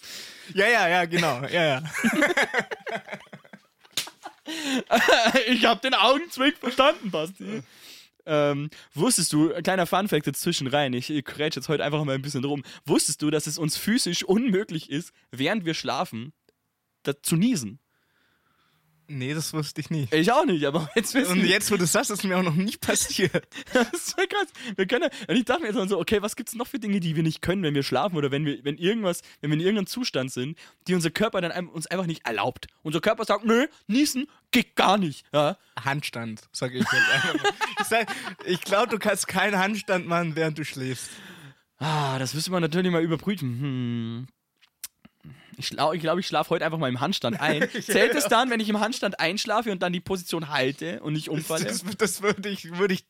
[0.54, 1.42] Ja, ja, ja, genau.
[1.46, 1.82] Ja, ja.
[5.48, 7.62] ich habe den Augenzwick verstanden, Basti.
[8.24, 12.22] Ähm, wusstest du, kleiner Funfact jetzt zwischen rein, ich, grätsch jetzt heute einfach mal ein
[12.22, 12.62] bisschen rum.
[12.84, 16.32] Wusstest du, dass es uns physisch unmöglich ist, während wir schlafen,
[17.22, 17.81] zu niesen?
[19.14, 20.12] Nee, das wusste ich nicht.
[20.14, 22.54] Ich auch nicht, aber jetzt wissen Und jetzt, wo du sagst, ist mir auch noch
[22.54, 23.46] nie passiert.
[23.74, 24.48] das ist so krass.
[24.74, 26.98] Wir können, und ich dachte mir jetzt so, okay, was gibt es noch für Dinge,
[26.98, 29.60] die wir nicht können, wenn wir schlafen oder wenn wir, wenn irgendwas, wenn wir in
[29.60, 30.58] irgendeinem Zustand sind,
[30.88, 32.68] die unser Körper dann uns einfach nicht erlaubt.
[32.82, 35.26] Unser Körper sagt, nö, niesen geht gar nicht.
[35.32, 35.58] Ja?
[35.78, 37.34] Handstand, sag ich jetzt einfach
[37.80, 38.14] Ich, sag,
[38.46, 41.10] ich glaube, du kannst keinen Handstand machen, während du schläfst.
[41.78, 43.60] Ah, das müsste man natürlich mal überprüfen.
[43.60, 44.26] Hm.
[45.62, 47.68] Ich glaube, ich, glaub, ich schlafe heute einfach mal im Handstand ein.
[47.82, 51.28] Zählt es dann, wenn ich im Handstand einschlafe und dann die Position halte und nicht
[51.28, 51.64] umfalle?
[51.64, 53.04] Das, das, das würde ich, würd ich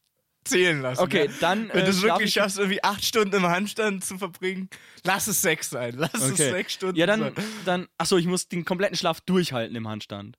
[0.45, 1.03] zählen lassen.
[1.03, 1.33] Okay, ja.
[1.41, 1.69] dann.
[1.73, 4.69] Wenn äh, du es wirklich schaffst, irgendwie acht Stunden im Handstand zu verbringen,
[5.05, 5.95] lass es sechs sein.
[5.97, 6.31] Lass okay.
[6.31, 7.35] es sechs Stunden Ja, dann, sein.
[7.65, 7.89] dann.
[7.99, 10.39] Achso, ich muss den kompletten Schlaf durchhalten im Handstand.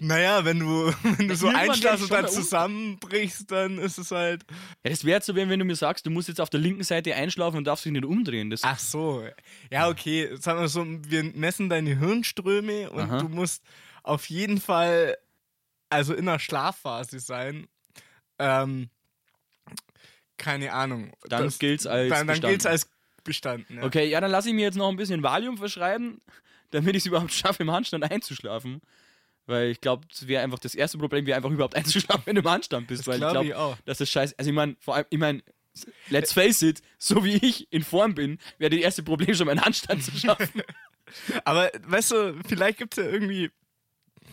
[0.00, 4.44] Naja, wenn du, wenn du so einschlafst und dann zusammenbrichst, dann ist es halt.
[4.82, 6.84] Ja, das wäre so, wenn, wenn du mir sagst, du musst jetzt auf der linken
[6.84, 8.50] Seite einschlafen und darfst dich nicht umdrehen.
[8.50, 9.24] Das Ach so.
[9.70, 10.34] Ja, okay.
[10.36, 13.18] Sagen wir so, wir messen deine Hirnströme und Aha.
[13.18, 13.62] du musst
[14.02, 15.16] auf jeden Fall
[15.90, 17.68] also in der Schlafphase sein.
[18.38, 18.88] Ähm,
[20.36, 21.12] keine Ahnung.
[21.28, 22.90] Dann gilt es als dann, dann gilt's als
[23.22, 23.76] bestanden.
[23.76, 23.84] Ja.
[23.84, 26.20] Okay, ja, dann lasse ich mir jetzt noch ein bisschen Valium verschreiben,
[26.70, 28.80] damit ich es überhaupt schaffe, im Handstand einzuschlafen.
[29.46, 32.42] Weil ich glaube, das wäre einfach das erste Problem, wäre einfach überhaupt einzuschlafen, wenn du
[32.42, 33.00] im Handstand bist.
[33.00, 34.34] Das weil ich glaube, glaub, das scheiße.
[34.38, 35.42] Also ich meine, vor allem, ich meine,
[36.08, 39.64] let's face it, so wie ich in Form bin, wäre das erste Problem schon, meinen
[39.64, 40.62] Handstand zu schaffen.
[41.44, 43.50] Aber weißt du, vielleicht gibt es ja irgendwie,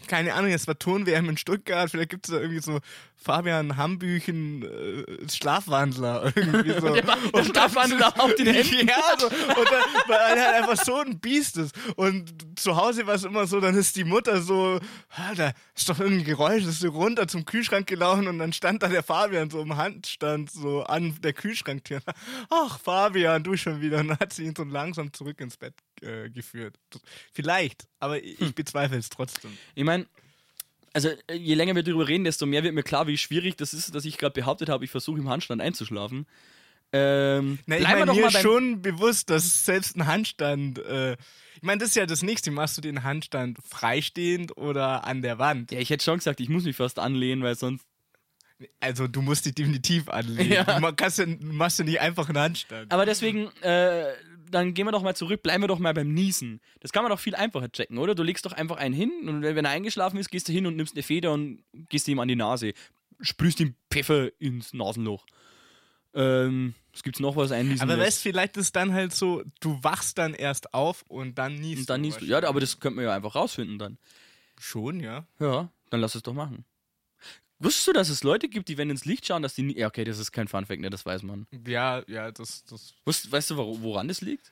[0.08, 2.80] keine Ahnung, es war Turn-WM in Stuttgart, vielleicht gibt es da irgendwie so
[3.24, 6.90] Fabian Hambüchen äh, Schlafwandler irgendwie so.
[6.94, 8.88] Der, der Schlafwandler auf den Händen.
[8.88, 9.36] Ja, so, und
[9.72, 11.76] dann, weil er halt einfach so ein Biest ist.
[11.96, 15.88] Und zu Hause war es immer so, dann ist die Mutter so, "Ah, da ist
[15.88, 19.50] doch irgendein Geräusch, ist so runter zum Kühlschrank gelaufen und dann stand da der Fabian
[19.52, 22.02] so im Handstand so an der Kühlschranktür.
[22.50, 24.00] Ach, Fabian, du schon wieder.
[24.00, 26.76] Und dann hat sie ihn so langsam zurück ins Bett äh, geführt.
[27.34, 28.48] Vielleicht, aber ich, Hm.
[28.48, 29.56] ich bezweifle es trotzdem.
[29.76, 30.08] Ich meine,
[30.94, 33.74] also äh, je länger wir darüber reden, desto mehr wird mir klar, wie schwierig das
[33.74, 36.26] ist, dass ich gerade behauptet habe, ich versuche im Handstand einzuschlafen.
[36.94, 41.62] Ähm, Na, ich meine, doch mir beim, schon bewusst, dass selbst ein Handstand, äh, ich
[41.62, 42.52] meine, das ist ja das nächste.
[42.52, 45.72] Machst du den Handstand freistehend oder an der Wand?
[45.72, 47.86] Ja, ich hätte schon gesagt, ich muss mich fast anlehnen, weil sonst.
[48.80, 50.52] Also du musst dich definitiv anlegen.
[50.54, 50.64] Ja.
[50.66, 52.92] Du ma- kannst ja, machst ja nicht einfach einen Handstand.
[52.92, 54.04] Aber deswegen, äh,
[54.52, 56.62] dann gehen wir doch mal zurück, bleiben wir doch mal beim Niesen.
[56.80, 58.16] Das kann man doch viel einfacher checken, oder?
[58.16, 60.76] Du legst doch einfach einen hin und wenn er eingeschlafen ist, gehst du hin und
[60.76, 62.74] nimmst eine Feder und gehst ihm an die Nase.
[63.22, 65.26] Sprühst ihm Pfeffer ins Nasenloch.
[66.14, 70.18] Ähm, es gibt's noch was einniesen Aber weißt vielleicht ist dann halt so, du wachst
[70.18, 72.08] dann erst auf und dann niest Und dann du.
[72.08, 72.26] niest du.
[72.26, 73.98] Ja, aber das könnte man ja einfach rausfinden dann.
[74.60, 75.26] Schon, ja.
[75.40, 76.66] Ja, dann lass es doch machen.
[77.64, 79.78] Wusstest du, dass es Leute gibt, die, wenn ins Licht schauen, dass die nie.
[79.78, 81.46] Ja, okay, das ist kein Funfact, ne, das weiß man.
[81.68, 84.52] Ja, ja, das, das Wusst, weißt du, wor- woran das liegt?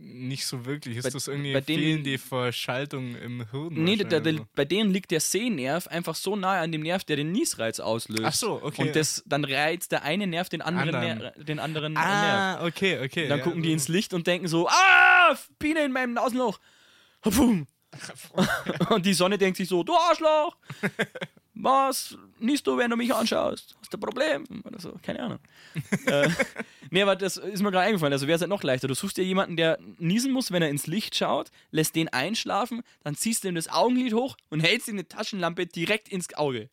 [0.00, 0.96] nicht so wirklich.
[0.96, 3.74] Ist Bei- das irgendwie bei denen- fehlende Verschaltung im Hirn?
[3.82, 7.16] Nee, der, wahrscheinlich bei denen liegt der Sehnerv einfach so nahe an dem Nerv, der
[7.16, 8.22] den Niesreiz auslöst.
[8.24, 8.82] Ach so, okay.
[8.82, 11.18] Und das, dann reizt der eine Nerv den anderen, Anderen.
[11.18, 12.00] Ner den anderen so.
[12.00, 12.60] Nerv.
[12.60, 13.26] Ah, okay, okay.
[13.26, 13.72] Dann ja, gucken die so.
[13.72, 16.60] ins Licht und denken so, ah, Biene in meinem Nasenloch.
[17.22, 17.66] Pum.
[18.90, 20.56] und die Sonne denkt sich so, du Arschloch,
[21.60, 23.76] was niest du, wenn du mich anschaust?
[23.80, 24.44] Hast du ein Problem?
[24.64, 25.38] Oder so, keine Ahnung.
[26.06, 26.28] äh,
[26.90, 28.12] nee, aber das ist mir gerade eingefallen.
[28.12, 28.86] Also wäre es halt noch leichter.
[28.88, 32.82] Du suchst dir jemanden, der niesen muss, wenn er ins Licht schaut, lässt den einschlafen,
[33.02, 36.70] dann ziehst du ihm das Augenlid hoch und hältst ihm eine Taschenlampe direkt ins Auge.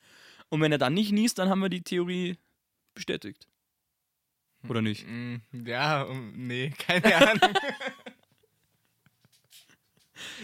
[0.50, 2.38] Und wenn er dann nicht niest, dann haben wir die Theorie
[2.94, 3.48] bestätigt.
[4.70, 5.06] Oder nicht?
[5.08, 7.54] Mm, Ja, nee, keine Ahnung.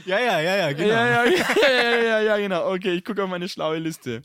[0.06, 0.90] Ja, ja, ja, ja, genau.
[0.90, 2.72] Ja, ja, ja, ja, ja, ja, genau.
[2.74, 4.22] Okay, ich gucke auf meine schlaue Liste.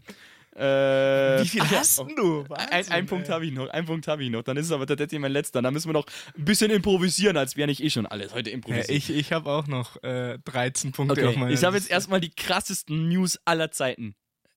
[0.57, 2.41] Äh, Wie viel ja, hast oh, denn du?
[2.49, 3.33] Ein, Wahnsinn, ein Punkt ey.
[3.33, 4.43] habe ich noch, ein Punkt habe ich noch.
[4.43, 5.61] Dann ist es aber tatsächlich mein letzter.
[5.61, 8.55] Dann müssen wir noch ein bisschen improvisieren, als wäre nicht eh schon alles heute Ja,
[8.55, 8.91] improvisiert.
[8.91, 12.21] ich ich habe auch noch äh, 13 Punkte auf okay, meiner ich habe jetzt erstmal
[12.21, 14.15] die krassesten News aller Zeiten.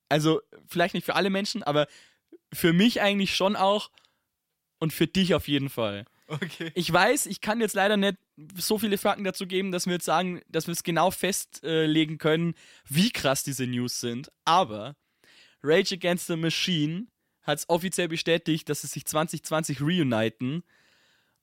[0.08, 1.86] Also, vielleicht nicht für alle Menschen, aber
[2.52, 3.90] für mich eigentlich schon auch
[4.78, 6.06] und für dich auf jeden Fall.
[6.28, 6.72] Okay.
[6.74, 8.16] Ich weiß, ich kann jetzt leider nicht
[8.56, 12.54] so viele Fakten dazu geben, dass wir jetzt sagen, dass wir es genau festlegen können,
[12.88, 14.30] wie krass diese News sind.
[14.44, 14.96] Aber
[15.62, 17.06] Rage Against the Machine
[17.42, 20.62] hat es offiziell bestätigt, dass sie sich 2020 reuniten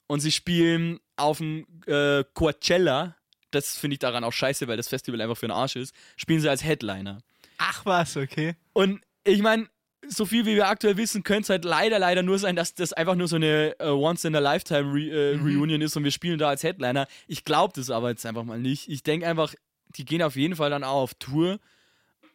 [0.08, 3.16] und sie spielen auf dem äh, Coachella.
[3.52, 5.94] Das finde ich daran auch scheiße, weil das Festival einfach für den Arsch ist.
[6.16, 7.20] Spielen sie als Headliner.
[7.58, 8.56] Ach was, okay.
[8.74, 9.68] Und ich meine,
[10.08, 12.94] so viel wie wir aktuell wissen, könnte es halt leider, leider nur sein, dass das
[12.94, 17.08] einfach nur so eine äh, Once-in-a-Lifetime-Reunion ist und wir spielen da als Headliner.
[17.28, 18.90] Ich glaube das aber jetzt einfach mal nicht.
[18.90, 19.54] Ich denke einfach,
[19.96, 21.60] die gehen auf jeden Fall dann auch auf Tour.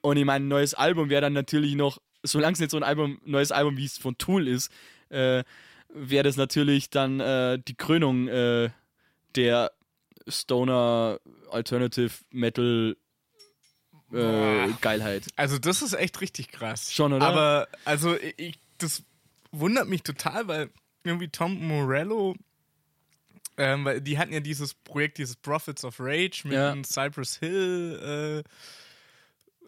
[0.00, 2.82] Und ich meine, ein neues Album wäre dann natürlich noch, solange es nicht so ein
[2.82, 4.70] Album, neues Album wie es von Tool ist,
[5.10, 5.44] äh,
[5.88, 8.70] wäre das natürlich dann äh, die Krönung äh,
[9.36, 9.72] der
[10.28, 12.96] Stoner Alternative Metal
[14.12, 14.68] äh.
[14.80, 15.26] Geilheit.
[15.36, 16.92] Also das ist echt richtig krass.
[16.92, 17.26] Schon, oder?
[17.26, 19.02] Aber also ich, das
[19.50, 20.70] wundert mich total, weil
[21.04, 22.36] irgendwie Tom Morello,
[23.56, 26.74] ähm, weil die hatten ja dieses Projekt, dieses Prophets of Rage mit Ja.
[26.84, 28.44] Cypress Hill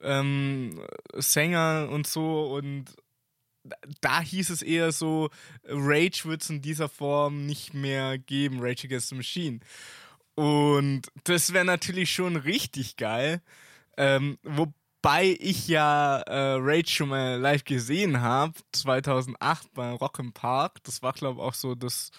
[0.02, 0.80] äh, ähm,
[1.14, 2.94] Sänger und so und
[4.00, 5.30] da hieß es eher so,
[5.64, 9.60] Rage wird es in dieser Form nicht mehr geben, Rage Against the Machine.
[10.34, 13.40] Und das wäre natürlich schon richtig geil.
[13.96, 20.32] Ähm, wobei ich ja äh, Rage schon mal live gesehen habe, 2008 bei Rock im
[20.32, 20.82] Park.
[20.84, 22.10] Das war, glaube ich, auch so das,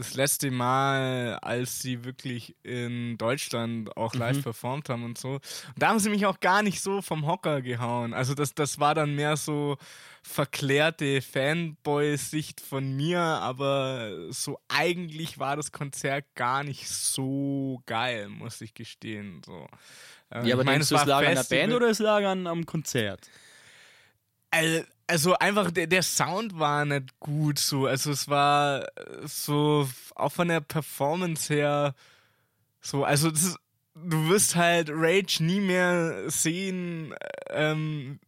[0.00, 4.42] das letzte Mal, als sie wirklich in Deutschland auch live Mhm.
[4.42, 5.34] performt haben und so.
[5.34, 5.42] Und
[5.76, 8.14] da haben sie mich auch gar nicht so vom Hocker gehauen.
[8.14, 9.76] Also das, das war dann mehr so
[10.22, 18.60] verklärte Fanboy-Sicht von mir, aber so eigentlich war das Konzert gar nicht so geil, muss
[18.60, 19.42] ich gestehen.
[19.44, 19.66] So.
[20.30, 22.46] Äh, Ja, aber ich es du, es lag an der Band oder es lag an,
[22.46, 23.28] am Konzert?
[24.50, 27.86] Al- Also einfach, der, der Sound war nicht gut so.
[27.86, 31.94] Also es war äh, so, auch von der Performance her,
[32.80, 33.56] so, also ist,
[33.94, 37.12] du wirst halt Rage nie mehr sehen,
[37.48, 38.20] ähm,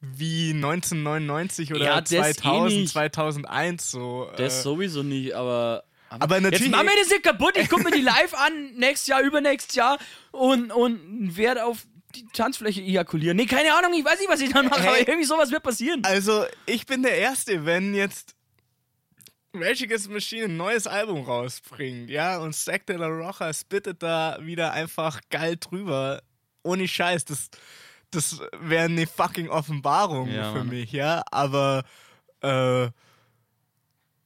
[0.00, 2.92] wie 1999 oder Ja, das eh 2000, nicht.
[2.92, 4.30] 2001 so.
[4.36, 5.84] Das äh, sowieso nicht, aber.
[6.08, 7.56] Aber natürlich- Jetzt machen wir das nicht kaputt.
[7.56, 9.98] Ich gucke mir die live an, nächstes Jahr, übernächstes Jahr
[10.30, 13.36] und, und werde auf die Tanzfläche ejakulieren.
[13.36, 14.88] Nee, keine Ahnung, ich weiß nicht, was ich dann mache, Hey.
[14.88, 16.02] aber irgendwie sowas wird passieren.
[16.04, 18.34] Also, ich bin der Erste, wenn jetzt
[19.54, 24.38] Rage Against Machine ein neues Album rausbringt, ja, und Zack de la Rocha spittet da
[24.40, 26.22] wieder einfach geil drüber.
[26.64, 27.50] Ohne Scheiß, das,
[28.10, 30.68] das wäre eine fucking Offenbarung Ja, für Mann.
[30.70, 31.84] mich, ja, aber
[32.42, 32.88] äh,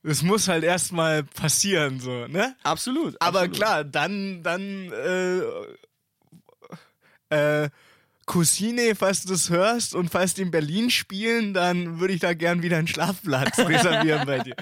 [0.05, 2.57] es muss halt erstmal passieren, so, ne?
[2.63, 3.17] Absolut.
[3.21, 3.57] Aber absolut.
[3.57, 5.41] klar, dann, dann, äh,
[7.31, 7.69] äh,
[8.27, 12.35] Cousine, falls du das hörst und falls die in Berlin spielen, dann würde ich da
[12.35, 14.55] gern wieder einen Schlafplatz reservieren bei dir.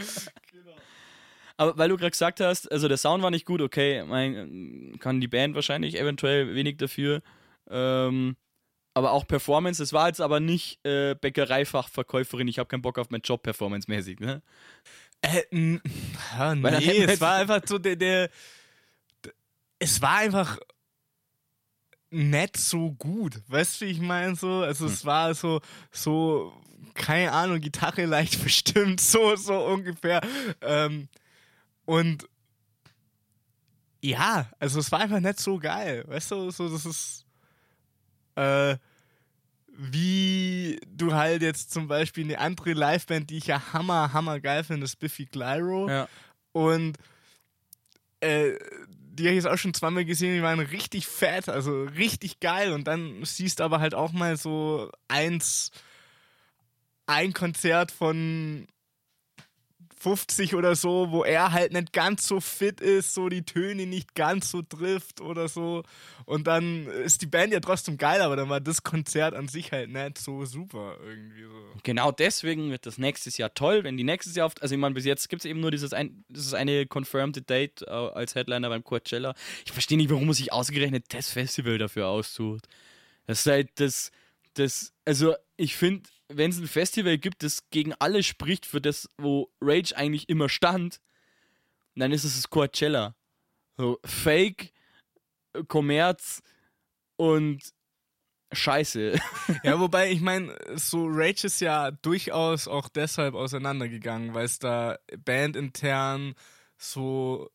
[1.59, 5.21] Aber weil du gerade gesagt hast, also der Sound war nicht gut, okay, mein, kann
[5.21, 7.23] die Band wahrscheinlich eventuell wenig dafür.
[7.69, 8.37] Ähm,
[8.95, 13.11] aber auch Performance, es war jetzt aber nicht äh, Bäckereifachverkäuferin, ich habe keinen Bock auf
[13.11, 14.43] meinen Job performance-mäßig, ne?
[15.23, 15.43] Äh,
[16.39, 18.31] ja, nee, es war einfach so der, der,
[19.25, 19.33] der,
[19.79, 20.59] es war einfach
[22.17, 24.93] nicht so gut, weißt du, wie ich meine so, also Hm.
[24.93, 25.61] es war so,
[25.91, 26.53] so,
[26.95, 30.21] keine Ahnung, Gitarre leicht verstimmt, so, so ungefähr,
[30.63, 31.09] ähm,
[31.85, 32.27] und
[34.03, 37.27] ja, also es war einfach nicht so geil, weißt du, so, das ist,
[38.37, 38.77] äh,
[39.79, 44.65] wie du halt jetzt zum Beispiel eine andere Liveband, die ich ja hammer, hammer geil
[44.65, 45.89] finde, ist Biffy Clyro.
[45.89, 46.09] Ja.
[46.53, 46.97] Und
[48.21, 48.55] äh,
[49.17, 52.73] die habe ich jetzt auch schon zweimal gesehen, die waren richtig fett, also richtig geil.
[52.73, 55.71] Und dann siehst du aber halt auch mal so eins,
[57.07, 58.67] ein Konzert von
[60.07, 64.15] 50 oder so, wo er halt nicht ganz so fit ist, so die Töne nicht
[64.15, 65.83] ganz so trifft oder so.
[66.27, 69.73] Und dann ist die Band ja trotzdem geil, aber dann war das Konzert an sich
[69.73, 71.81] halt nicht so super irgendwie so.
[71.83, 74.95] Genau deswegen wird das nächstes Jahr toll, wenn die nächstes Jahr, auf, also ich meine,
[74.95, 78.69] bis jetzt gibt es eben nur dieses, ein, dieses eine confirmed Date äh, als Headliner
[78.69, 79.35] beim Coachella.
[79.65, 82.69] Ich verstehe nicht, warum man sich ausgerechnet das Festival dafür aussucht.
[83.27, 84.13] Das ist halt das,
[84.55, 89.09] das, also ich finde, wenn es ein Festival gibt, das gegen alles spricht, für das,
[89.17, 91.01] wo Rage eigentlich immer stand,
[91.95, 93.15] dann ist es das Coachella.
[93.77, 94.73] So Fake,
[95.69, 96.43] Kommerz
[97.17, 97.75] und
[98.53, 99.19] Scheiße.
[99.63, 104.99] Ja, wobei, ich meine, so Rage ist ja durchaus auch deshalb auseinandergegangen, weil es da
[105.25, 106.35] bandintern
[106.79, 107.51] so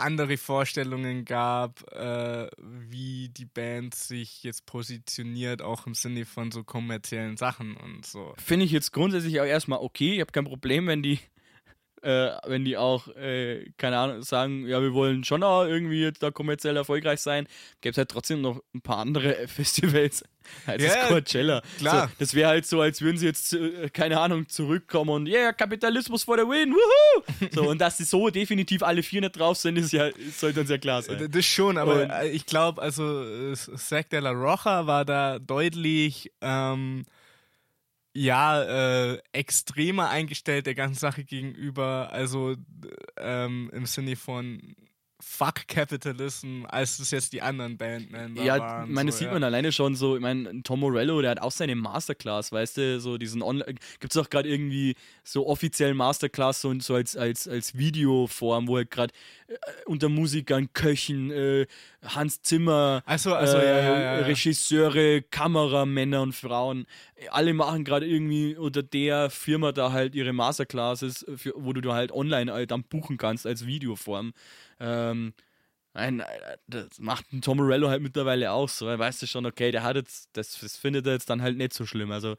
[0.00, 6.64] andere Vorstellungen gab, äh, wie die Band sich jetzt positioniert, auch im Sinne von so
[6.64, 8.34] kommerziellen Sachen und so.
[8.36, 10.14] Finde ich jetzt grundsätzlich auch erstmal okay.
[10.14, 11.20] Ich habe kein Problem, wenn die,
[12.02, 16.22] äh, wenn die auch, äh, keine Ahnung, sagen, ja, wir wollen schon auch irgendwie jetzt
[16.22, 17.46] da kommerziell erfolgreich sein.
[17.80, 20.24] Gäbe es halt trotzdem noch ein paar andere Festivals
[20.66, 21.62] als Ja, das Coachella.
[21.78, 22.08] klar.
[22.08, 25.52] So, das wäre halt so, als würden sie jetzt, äh, keine Ahnung, zurückkommen und yeah,
[25.52, 27.48] Kapitalismus for the win, wuhu!
[27.54, 30.70] So, und dass sie so definitiv alle vier nicht drauf sind, ist ja, sollte uns
[30.70, 31.28] ja klar sein.
[31.30, 35.38] Das schon, aber Und- äh, ich glaube, also äh, Zack de la Rocha war da
[35.38, 37.04] deutlich ähm,
[38.12, 42.56] ja, äh, extremer eingestellt der ganzen Sache gegenüber, also
[43.16, 44.74] ähm, im Sinne von
[45.20, 48.88] Fuck Capitalism, als das jetzt die anderen Bandmember Ja, waren.
[48.88, 49.34] ich meine, das so, sieht ja.
[49.34, 50.16] man alleine schon so.
[50.16, 53.74] Ich meine, Tom Morello, der hat auch seine Masterclass, weißt du, so diesen Online.
[54.00, 58.78] Gibt es auch gerade irgendwie so offiziell Masterclass und so als, als, als Videoform, wo
[58.78, 59.12] er gerade
[59.48, 59.54] äh,
[59.86, 61.66] unter Musikern, Köchen, äh,
[62.02, 64.14] Hans Zimmer, Ach so, ach so, äh, ja.
[64.20, 66.86] Regisseure, Kameramänner und Frauen,
[67.30, 71.94] alle machen gerade irgendwie unter der Firma da halt ihre Masterclasses, für, wo du da
[71.94, 74.32] halt online halt dann buchen kannst als Videoform.
[74.80, 75.34] Ähm,
[75.92, 78.86] Nein, äh, das macht ein Tom Morello halt mittlerweile auch so.
[78.86, 81.56] Er weiß ja schon, okay, der hat jetzt, das, das findet er jetzt dann halt
[81.56, 82.12] nicht so schlimm.
[82.12, 82.36] Also,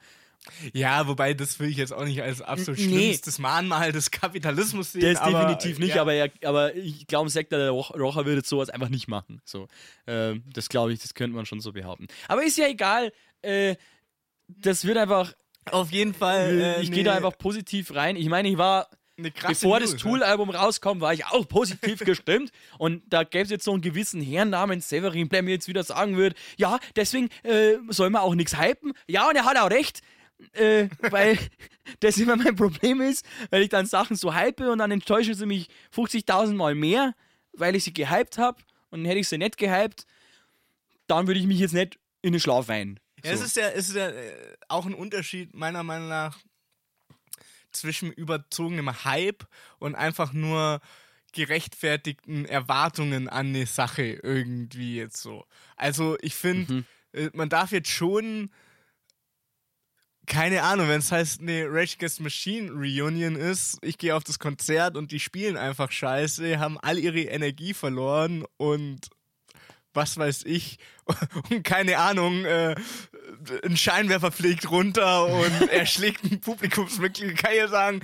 [0.74, 2.86] Ja, wobei das will ich jetzt auch nicht als absolut Nee.
[2.88, 5.02] schlimmstes Mahnmal des Kapitalismus sehen.
[5.02, 6.02] der ist aber, definitiv nicht, ja.
[6.02, 9.42] aber, er, aber ich glaube, Sektor der Roch- Rocher würde sowas einfach nicht machen.
[9.44, 9.68] So,
[10.08, 12.08] ähm, das glaube ich, das könnte man schon so behaupten.
[12.30, 13.12] Aber ist ja egal.
[13.42, 13.76] Äh,
[14.48, 15.34] das wird einfach,
[15.72, 16.60] Auf jeden Fall.
[16.60, 18.16] Äh, ich gehe da einfach positiv rein.
[18.16, 18.88] Ich meine, ich war
[19.24, 20.02] Bevor News, das.
[20.02, 22.52] Tool-Album rauskommt, war ich auch positiv gestimmt.
[22.78, 25.84] Und da gäbe es jetzt so einen gewissen Herrn namens Severin, der mir jetzt wieder
[25.84, 28.94] sagen würde, ja, deswegen äh, soll man auch nichts hypen.
[29.08, 30.02] Ja, und er hat auch recht.
[30.54, 31.38] Äh, weil
[32.00, 35.46] das immer mein Problem ist, weil ich dann Sachen so hype und dann enttäuschen sie
[35.46, 37.14] mich 50.000 Mal mehr,
[37.54, 38.60] weil ich sie gehypt habe.
[38.90, 40.06] Und hätte ich sie nicht gehypt,
[41.08, 43.00] dann würde ich mich jetzt nicht in den Schlaf weinen.
[43.24, 43.46] Ja, es So.
[43.46, 44.34] ist ja, es ist ja äh,
[44.68, 46.38] auch ein Unterschied, meiner Meinung nach,
[47.72, 49.46] zwischen überzogenem Hype
[49.80, 50.82] und einfach nur
[51.34, 55.46] gerechtfertigten Erwartungen an eine Sache irgendwie jetzt so.
[55.78, 56.86] Also ich finde, Mhm.
[57.14, 58.50] äh, man darf jetzt schon,
[60.28, 64.40] keine Ahnung, wenn es heißt, eine Rage Against Machine Reunion ist, ich gehe auf das
[64.40, 69.10] Konzert und die spielen einfach scheiße, haben all ihre Energie verloren und
[69.94, 70.80] was weiß ich,
[71.50, 72.76] und keine Ahnung, äh,
[73.64, 78.02] ein Scheinwerfer fliegt runter und er schlägt ein Publikumsmitglied, kann ja sagen,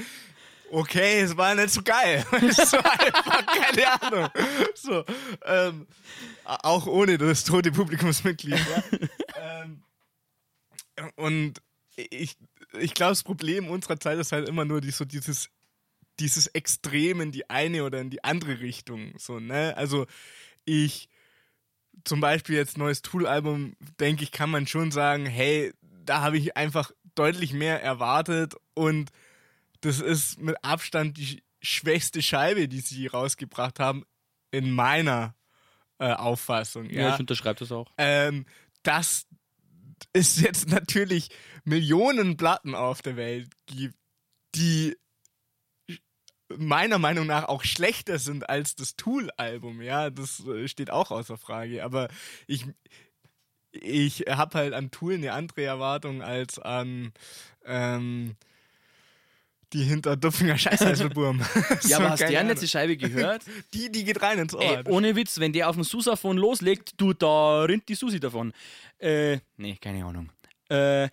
[0.71, 2.25] okay, es war nicht so geil.
[2.31, 4.29] Es war einfach keine Ahnung.
[4.75, 5.05] So,
[5.45, 5.87] ähm,
[6.43, 8.59] auch ohne das tote Publikumsmitglied.
[8.59, 8.83] Ja.
[9.61, 9.83] ähm,
[11.15, 11.61] und
[11.95, 12.37] ich,
[12.79, 15.49] ich glaube, das Problem unserer Zeit ist halt immer nur die, so dieses,
[16.19, 19.13] dieses Extrem in die eine oder in die andere Richtung.
[19.17, 19.75] So, ne?
[19.77, 20.05] Also
[20.65, 21.09] ich
[22.07, 25.73] zum Beispiel jetzt neues Tool-Album, denke ich, kann man schon sagen, hey,
[26.05, 29.11] da habe ich einfach deutlich mehr erwartet und
[29.81, 34.05] das ist mit Abstand die schwächste Scheibe, die sie rausgebracht haben,
[34.51, 35.35] in meiner
[35.99, 36.89] äh, Auffassung.
[36.89, 37.91] Ja, ja, ich unterschreibe das auch.
[37.97, 38.45] Ähm,
[38.83, 39.27] das
[40.13, 41.29] es jetzt natürlich
[41.63, 43.97] Millionen Platten auf der Welt gibt,
[44.55, 44.95] die
[46.55, 51.37] meiner Meinung nach auch schlechter sind als das Tool-Album, ja, das äh, steht auch außer
[51.37, 51.83] Frage.
[51.83, 52.07] Aber
[52.45, 52.65] ich,
[53.71, 57.13] ich habe halt an Tool eine andere Erwartung als an
[57.65, 58.35] ähm,
[59.73, 61.43] die hinter Dupfinger Scheißheißelburm.
[61.81, 63.43] so, ja, aber hast du der letzte Scheibe gehört?
[63.73, 64.61] Die, die geht rein ins Ohr.
[64.61, 68.53] Ey, ohne Witz, wenn der auf dem Susafon loslegt, du, da rinnt die Susi davon.
[68.97, 70.29] Äh, nee, keine Ahnung.
[70.69, 71.09] Äh,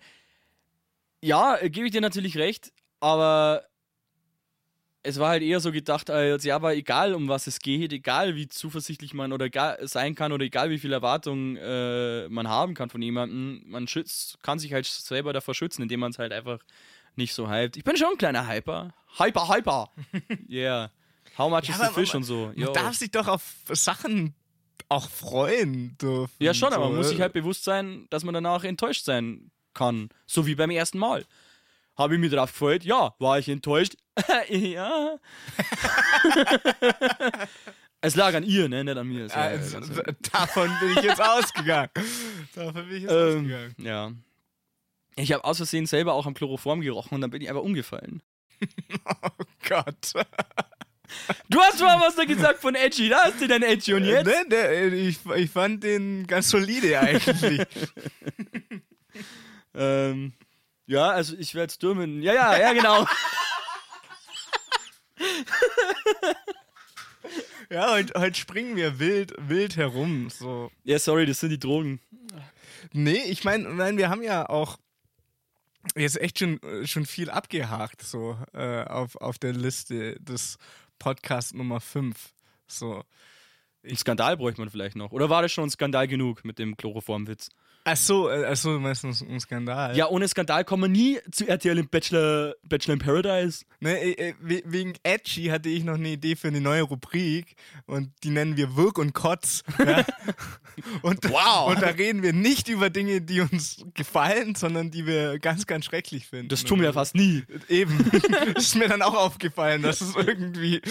[1.21, 3.65] ja, gebe ich dir natürlich recht, aber
[5.05, 8.35] es war halt eher so gedacht, als ja, aber egal um was es geht, egal
[8.35, 12.73] wie zuversichtlich man oder egal sein kann oder egal wie viel Erwartung äh, man haben
[12.73, 16.33] kann von jemandem, man schützt, kann sich halt selber davor schützen, indem man es halt
[16.33, 16.59] einfach
[17.15, 17.77] nicht so hypt.
[17.77, 18.93] Ich bin schon ein kleiner Hyper.
[19.17, 19.89] Hyper, Hyper.
[20.49, 20.91] yeah.
[21.37, 22.51] How much ja, is the fish man, und so.
[22.55, 22.65] Yo.
[22.65, 24.33] Man darf sich doch auf Sachen
[24.89, 26.33] auch freuen dürfen.
[26.39, 26.75] Ja, schon, so.
[26.75, 30.09] aber man muss sich halt bewusst sein, dass man danach enttäuscht sein kann.
[30.25, 31.25] So wie beim ersten Mal.
[31.97, 32.83] Habe ich mich drauf gefreut?
[32.83, 33.15] Ja.
[33.19, 33.95] War ich enttäuscht?
[34.49, 35.17] ja.
[38.01, 38.83] es lag an ihr, ne?
[38.83, 39.27] Nicht an mir.
[39.27, 39.79] Ja, also,
[40.31, 41.89] davon bin ich jetzt ausgegangen.
[42.53, 43.75] Davon bin ich jetzt ähm, ausgegangen.
[43.77, 44.11] Ja.
[45.15, 48.21] Ich habe aus Versehen selber auch am Chloroform gerochen und dann bin ich einfach umgefallen.
[49.05, 49.29] oh
[49.67, 50.13] Gott.
[51.49, 54.25] Du hast mal was da gesagt von Edgy, da hast du dein Edgy und jetzt?
[54.25, 57.61] Ne, der, ich, ich fand den ganz solide eigentlich.
[59.75, 60.33] ähm,
[60.85, 62.21] ja, also ich werde stürmen.
[62.21, 63.05] Ja, ja, ja, genau.
[67.69, 70.29] ja, heute, heute springen wir wild, wild herum.
[70.29, 70.71] So.
[70.83, 71.99] Ja, sorry, das sind die Drogen.
[72.93, 74.77] Nee, ich meine, mein, wir haben ja auch
[75.95, 80.57] jetzt echt schon, schon viel abgehakt, so äh, auf, auf der Liste des
[80.99, 82.33] Podcast Nummer 5.
[82.67, 83.03] So.
[83.83, 85.11] Ein Skandal bräuchte man vielleicht noch.
[85.11, 87.49] Oder war das schon ein Skandal genug mit dem Chloroformwitz?
[87.87, 89.95] Ach so, äh, ach so, meistens ein Skandal.
[89.95, 93.63] Ja, ohne Skandal kommen wir nie zu RTL im Bachelor, Bachelor in Paradise.
[93.79, 97.55] Ne, äh, äh, wegen Edgy hatte ich noch eine Idee für eine neue Rubrik
[97.85, 99.61] und die nennen wir Wirk und Kotz.
[99.77, 100.03] Ja?
[101.03, 101.69] und, wow.
[101.69, 105.85] Und da reden wir nicht über Dinge, die uns gefallen, sondern die wir ganz, ganz
[105.85, 106.47] schrecklich finden.
[106.47, 107.43] Das tun wir ja fast nie.
[107.69, 108.09] Eben.
[108.55, 110.81] das ist mir dann auch aufgefallen, dass es irgendwie,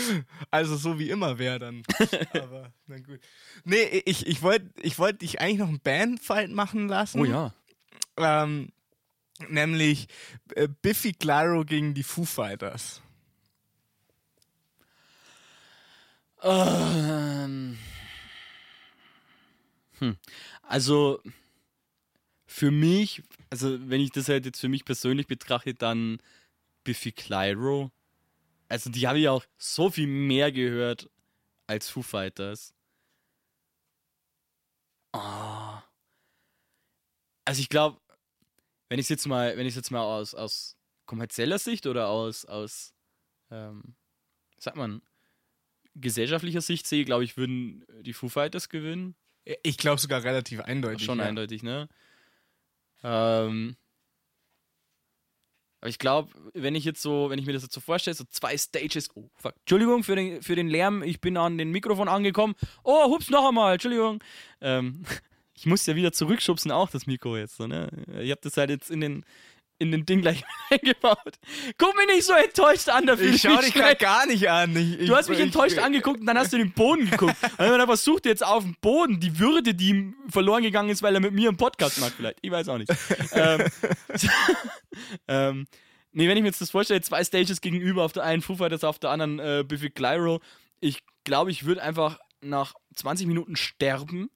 [0.53, 1.83] also so wie immer wäre dann.
[2.35, 3.19] Aber, na gut.
[3.65, 7.21] Nee, ich, ich wollte ich wollt dich eigentlich noch einen Bandfight machen lassen.
[7.21, 7.53] Oh ja.
[8.17, 8.73] Ähm,
[9.49, 10.09] nämlich
[10.55, 13.03] äh, Biffy Clyro gegen die Foo Fighters.
[16.43, 17.79] Ähm.
[19.99, 20.17] Hm.
[20.63, 21.21] Also
[22.47, 26.21] für mich, also wenn ich das halt jetzt für mich persönlich betrachte, dann
[26.85, 27.91] Biffy Clyro.
[28.69, 31.09] Also die habe ich auch so viel mehr gehört
[31.67, 32.75] als Foo Fighters.
[35.13, 35.74] Oh.
[37.45, 38.01] Also ich glaube,
[38.89, 40.77] wenn ich jetzt mal, wenn ich jetzt mal aus, aus
[41.07, 42.95] kommerzieller Sicht oder aus, aus
[43.51, 43.95] ähm,
[44.59, 45.03] sagt man,
[45.95, 49.15] gesellschaftlicher Sicht sehe, glaube ich, würden die Foo Fighters gewinnen.
[49.63, 51.05] Ich glaube sogar relativ eindeutig.
[51.05, 51.27] Schon ja.
[51.27, 51.89] eindeutig, ne?
[53.03, 53.77] Ähm,
[55.81, 58.25] aber ich glaube, wenn ich jetzt so, wenn ich mir das jetzt so vorstelle, so
[58.25, 59.11] zwei Stages.
[59.15, 59.55] Oh, fuck.
[59.61, 62.55] Entschuldigung für den, für den Lärm, ich bin an den Mikrofon angekommen.
[62.83, 64.25] Oh, hups, noch einmal, Entschuldigung.
[64.63, 65.05] Ähm,
[65.55, 67.57] ich muss ja wieder zurückschubsen, auch das Mikro jetzt.
[67.57, 67.89] So, ne?
[68.21, 69.25] Ich habe das halt jetzt in den,
[69.79, 71.39] in den Ding gleich eingebaut.
[71.79, 73.33] Guck mich nicht so enttäuscht an dafür.
[73.33, 74.77] Ich schau dich grad gar nicht an.
[74.77, 77.37] Ich, ich, du hast mich ich, enttäuscht angeguckt und dann hast du den Boden geguckt.
[77.43, 81.15] Und dann versucht jetzt auf dem Boden die Würde, die ihm verloren gegangen ist, weil
[81.15, 82.39] er mit mir einen Podcast macht, vielleicht.
[82.43, 82.93] Ich weiß auch nicht.
[83.33, 83.65] ähm,
[85.29, 85.67] ähm,
[86.13, 88.85] nee, wenn ich mir jetzt das vorstelle, zwei Stages gegenüber, auf der einen Foo Fighters,
[88.85, 90.41] auf der anderen äh, Biffy Clyro.
[90.81, 94.29] Ich glaube, ich würde einfach nach 20 Minuten sterben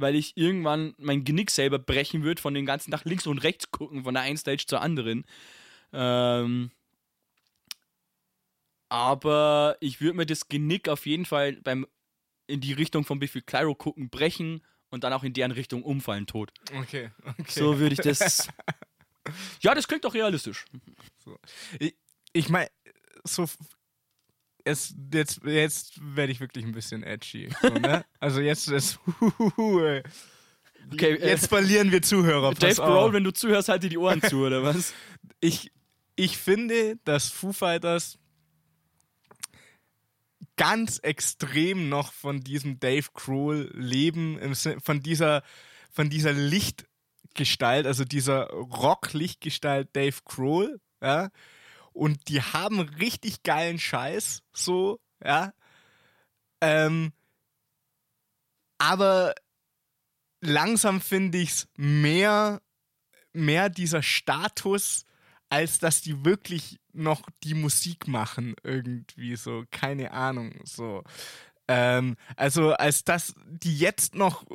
[0.00, 3.70] weil ich irgendwann mein Genick selber brechen würde von den ganzen nach links und rechts
[3.70, 5.24] gucken, von der einen Stage zur anderen.
[5.92, 6.70] Ähm,
[8.88, 11.86] aber ich würde mir das Genick auf jeden Fall beim
[12.46, 16.26] in die Richtung von Biffy Clyro gucken brechen und dann auch in deren Richtung umfallen
[16.26, 16.52] tot.
[16.74, 17.44] Okay, okay.
[17.46, 18.48] So würde ich das.
[19.60, 20.64] ja, das klingt doch realistisch.
[21.24, 21.38] So.
[21.78, 21.94] Ich,
[22.32, 22.68] ich meine,
[23.22, 23.46] so
[24.70, 27.50] es, jetzt, jetzt werde ich wirklich ein bisschen edgy.
[27.60, 28.04] So, ne?
[28.20, 28.98] also jetzt ist.
[30.92, 32.54] Okay, äh, jetzt verlieren wir Zuhörer.
[32.54, 32.74] Dave.
[32.74, 34.94] Grohl, wenn du zuhörst, halt dir die Ohren zu, oder was?
[35.40, 35.72] ich,
[36.16, 38.18] ich finde, dass Foo Fighters
[40.56, 45.42] ganz extrem noch von diesem Dave Grohl leben, im von dieser,
[45.90, 51.30] von dieser Lichtgestalt, also dieser Rock-Lichtgestalt Dave Grohl, ja.
[52.00, 55.52] Und die haben richtig geilen Scheiß, so, ja.
[56.62, 57.12] Ähm,
[58.78, 59.34] aber
[60.40, 62.62] langsam finde ich es mehr,
[63.34, 65.04] mehr dieser Status,
[65.50, 71.04] als dass die wirklich noch die Musik machen, irgendwie so, keine Ahnung, so.
[71.68, 74.46] Ähm, also, als dass die jetzt noch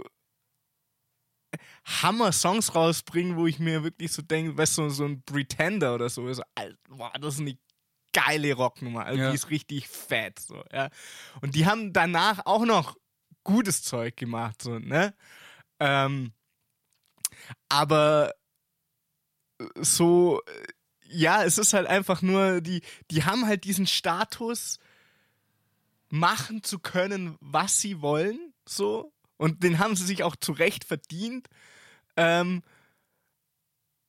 [1.85, 6.31] Hammer-Songs rausbringen, wo ich mir wirklich so denke, weißt du, so ein Pretender oder so,
[6.33, 7.57] so Alter, boah, das ist eine
[8.11, 9.29] geile Rocknummer, also Ja.
[9.29, 10.89] die ist richtig fett, so, ja.
[11.41, 12.97] Und die haben danach auch noch
[13.43, 15.13] gutes Zeug gemacht, so, ne?
[15.79, 16.33] Ähm,
[17.69, 18.33] aber
[19.75, 20.41] so,
[21.03, 22.81] ja, es ist halt einfach nur, die,
[23.11, 24.79] die haben halt diesen Status,
[26.09, 29.11] machen zu können, was sie wollen, so.
[29.37, 31.47] Und den haben sie sich auch zu Recht verdient.
[32.17, 32.63] Ähm,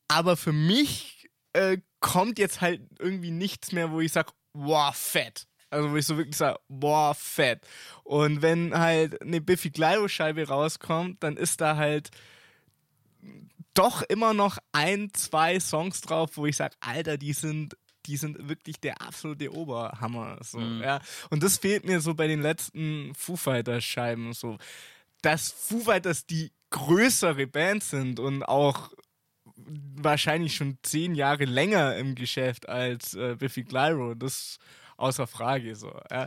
[0.09, 5.47] aber für mich äh, kommt jetzt halt irgendwie nichts mehr, wo ich sage, boah, fett.
[5.71, 7.67] Also wo ich so wirklich sage, boah, fett.
[8.05, 12.11] Und wenn halt eine Biffy Clyro-Scheibe rauskommt, dann ist da halt
[13.75, 17.77] doch immer noch ein, zwei Songs drauf, wo ich sage, Alter, die sind,
[18.07, 20.39] die sind wirklich der absolute Oberhammer.
[20.43, 20.83] So, Mhm.
[20.83, 21.01] ja.
[21.31, 24.33] Und das fehlt mir so bei den letzten Foo Fighters Scheiben.
[24.33, 24.57] So.
[25.23, 28.91] Dass Foo Fighters die größere Band sind und auch
[29.57, 34.59] wahrscheinlich schon zehn Jahre länger im Geschäft als äh, Biffy Clyro, das
[34.97, 35.93] außer Frage so.
[36.11, 36.27] Ja.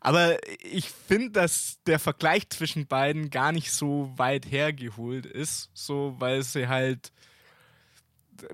[0.00, 6.14] Aber ich finde, dass der Vergleich zwischen beiden gar nicht so weit hergeholt ist, so
[6.18, 7.12] weil sie halt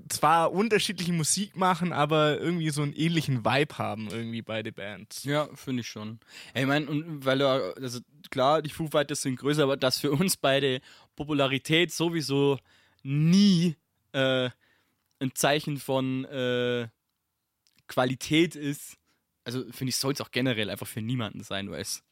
[0.08, 5.24] zwar unterschiedliche Musik machen, aber irgendwie so einen ähnlichen Vibe haben, irgendwie beide Bands.
[5.24, 6.20] Ja, finde ich schon.
[6.54, 6.86] Ich meine,
[7.24, 10.80] weil du, also klar, die Foo Fighters sind größer, aber dass für uns beide
[11.16, 12.58] Popularität sowieso
[13.02, 13.76] nie
[14.12, 14.50] äh,
[15.20, 16.88] ein Zeichen von äh,
[17.86, 18.96] Qualität ist,
[19.44, 22.02] also finde ich, soll es auch generell einfach für niemanden sein, weil es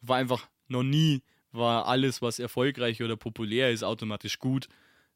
[0.00, 4.68] war einfach noch nie, war alles, was erfolgreich oder populär ist, automatisch gut.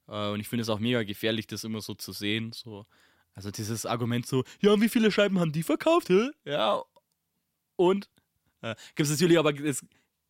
[0.08, 2.52] Äh, und ich finde es auch mega gefährlich, das immer so zu sehen.
[2.52, 2.86] So.
[3.34, 6.08] Also dieses Argument so, ja, und wie viele Scheiben haben die verkauft?
[6.08, 6.30] Hä?
[6.44, 6.82] Ja,
[7.76, 8.08] und
[8.62, 9.84] äh, gibt es natürlich aber das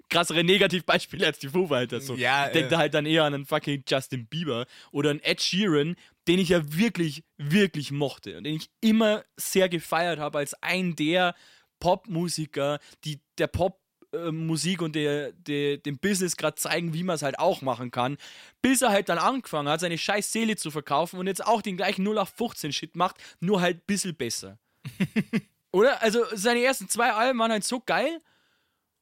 [0.08, 2.06] krassere Negativbeispiele als die Foo Fighters.
[2.06, 2.14] So.
[2.14, 2.70] Ja, ich denke äh.
[2.70, 5.96] da halt dann eher an einen fucking Justin Bieber oder einen Ed Sheeran,
[6.28, 10.96] den ich ja wirklich, wirklich mochte und den ich immer sehr gefeiert habe als ein
[10.96, 11.34] der
[11.78, 13.80] Popmusiker, die der Pop
[14.16, 17.90] äh, Musik und der, der, dem Business gerade zeigen, wie man es halt auch machen
[17.90, 18.16] kann,
[18.62, 21.76] bis er halt dann angefangen hat, seine scheiß Seele zu verkaufen und jetzt auch den
[21.76, 24.58] gleichen 0815 Shit macht, nur halt ein bisschen besser.
[25.72, 26.02] Oder?
[26.02, 28.20] Also seine ersten zwei Alben waren halt so geil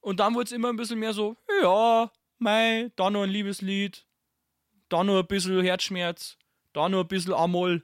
[0.00, 4.04] und dann wurde es immer ein bisschen mehr so, ja, mei, da noch ein Liebeslied,
[4.88, 6.36] da noch ein bisschen Herzschmerz,
[6.72, 7.82] da noch ein bisschen Amol.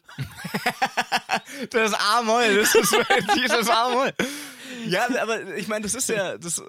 [1.70, 2.96] Das A-Moll, das ist
[3.36, 4.12] dieses A-Moll.
[4.86, 6.62] Ja, aber ich meine, das ist ja, das,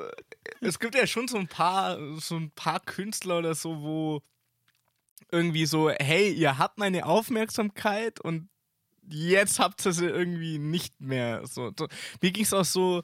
[0.61, 4.21] es gibt ja schon so ein paar, so ein paar Künstler oder so, wo
[5.31, 8.49] irgendwie so, hey, ihr habt meine Aufmerksamkeit und
[9.07, 11.45] jetzt habt ihr sie irgendwie nicht mehr.
[11.47, 11.87] So, so.
[12.21, 13.03] Mir ging es auch so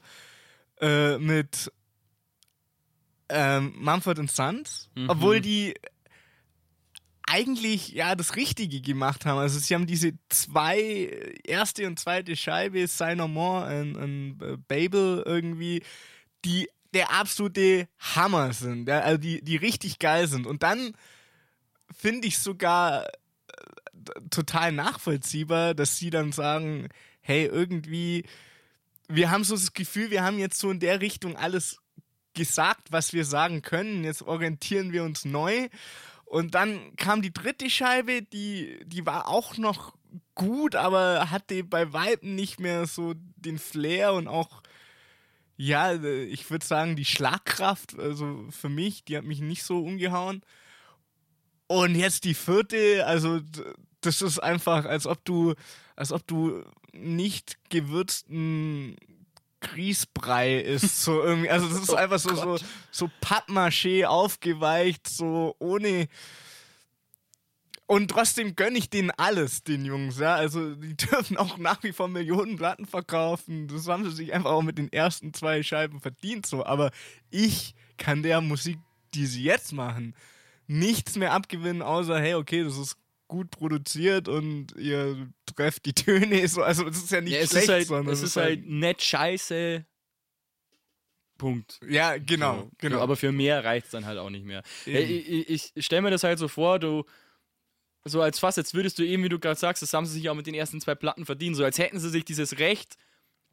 [0.80, 1.72] äh, mit
[3.28, 5.10] ähm, Mumford Sons, Mhm.
[5.10, 5.74] obwohl die
[7.30, 9.38] eigentlich ja das Richtige gemacht haben.
[9.38, 14.56] Also sie haben diese zwei, erste und zweite Scheibe, Say No More und, und äh,
[14.56, 15.82] Babel irgendwie,
[16.44, 20.46] die der absolute Hammer sind, ja, also die, die richtig geil sind.
[20.46, 20.94] Und dann
[21.94, 23.10] finde ich sogar äh,
[24.30, 26.88] total nachvollziehbar, dass sie dann sagen,
[27.20, 28.24] hey, irgendwie,
[29.08, 31.78] wir haben so das Gefühl, wir haben jetzt so in der Richtung alles
[32.34, 34.04] gesagt, was wir sagen können.
[34.04, 35.68] Jetzt orientieren wir uns neu.
[36.28, 39.94] Und dann kam die dritte Scheibe, die, die war auch noch
[40.34, 44.62] gut, aber hatte bei Weitem nicht mehr so den Flair und auch,
[45.56, 50.42] ja, ich würde sagen, die Schlagkraft, also für mich, die hat mich nicht so umgehauen.
[51.66, 53.40] Und jetzt die vierte, also
[54.02, 55.54] das ist einfach, als ob du,
[55.96, 56.62] als ob du
[56.92, 58.96] nicht gewürzten
[59.60, 61.02] Grießbrei ist.
[61.02, 61.50] So irgendwie.
[61.50, 62.58] Also das ist oh einfach so, so,
[62.90, 66.08] so Pappmaché aufgeweicht, so ohne.
[67.86, 70.34] Und trotzdem gönne ich denen alles, den Jungs, ja.
[70.34, 73.66] Also die dürfen auch nach wie vor Millionen Platten verkaufen.
[73.68, 76.66] Das haben sie sich einfach auch mit den ersten zwei Scheiben verdient, so.
[76.66, 76.90] Aber
[77.30, 78.78] ich kann der Musik,
[79.14, 80.14] die sie jetzt machen,
[80.66, 82.96] nichts mehr abgewinnen, außer, hey, okay, das ist
[83.28, 86.62] gut produziert und ihr trefft die Töne so.
[86.62, 89.02] Also es ist ja nicht ja, schlecht, ist halt, sondern es ist halt, halt nett
[89.02, 89.86] scheiße.
[91.36, 91.78] Punkt.
[91.88, 92.98] Ja, genau, so, genau.
[92.98, 94.64] Aber für mehr reicht es dann halt auch nicht mehr.
[94.84, 97.04] Ich, ich, ich stelle mir das halt so vor, du
[98.04, 100.28] so als fast, als würdest du eben, wie du gerade sagst, das haben sie sich
[100.28, 102.96] auch mit den ersten zwei Platten verdient, so als hätten sie sich dieses Recht,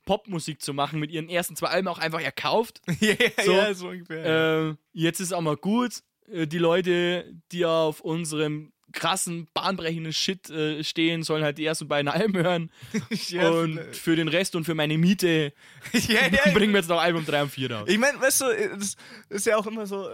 [0.06, 2.82] Popmusik zu machen, mit ihren ersten zwei Alben auch einfach erkauft.
[3.00, 4.70] ja, so, ja, so ungefähr.
[4.70, 6.04] Äh, jetzt ist auch mal gut.
[6.32, 11.88] Äh, die Leute, die auf unserem krassen, bahnbrechenden Shit äh, stehen, sollen halt die ersten
[11.88, 12.72] beiden Alben hören.
[13.30, 15.54] ja, und für den Rest und für meine Miete
[15.93, 17.88] ja, ja, bringen wir jetzt noch Album 3 und 4 raus.
[17.88, 18.46] Ich meine, weißt du,
[18.80, 18.96] es
[19.30, 20.10] ist ja auch immer so,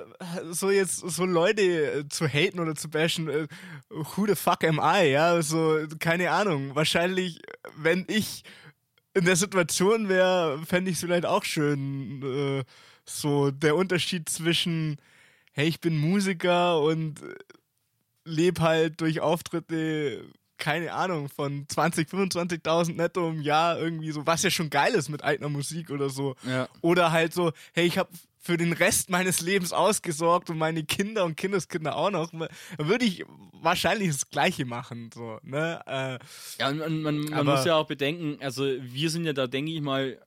[0.49, 3.47] so jetzt so Leute äh, zu haten oder zu bashen, äh,
[3.89, 6.75] who the fuck am I, ja, so, keine Ahnung.
[6.75, 7.39] Wahrscheinlich,
[7.77, 8.43] wenn ich
[9.13, 12.63] in der Situation wäre, fände ich es vielleicht auch schön, äh,
[13.05, 14.97] so der Unterschied zwischen,
[15.51, 17.21] hey, ich bin Musiker und
[18.25, 20.25] lebe halt durch Auftritte,
[20.57, 25.09] keine Ahnung, von 20, 25.000 netto im Jahr irgendwie so, was ja schon geil ist
[25.09, 26.35] mit eigener Musik oder so.
[26.47, 26.67] Ja.
[26.81, 28.09] Oder halt so, hey, ich habe
[28.41, 32.33] für den Rest meines Lebens ausgesorgt und meine Kinder und Kindeskinder auch noch,
[32.77, 35.11] würde ich wahrscheinlich das Gleiche machen.
[35.13, 35.79] So, ne?
[35.85, 36.19] Äh,
[36.59, 39.81] ja, man, man, man muss ja auch bedenken, also wir sind ja da, denke ich
[39.81, 40.19] mal,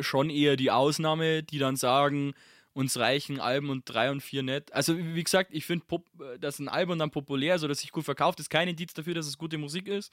[0.00, 2.34] schon eher die Ausnahme, die dann sagen,
[2.74, 4.72] uns reichen Alben und drei und vier nicht.
[4.72, 5.84] Also, wie gesagt, ich finde,
[6.20, 9.14] äh, dass ein Album dann populär ist oder sich gut verkauft, ist kein Indiz dafür,
[9.14, 10.12] dass es gute Musik ist.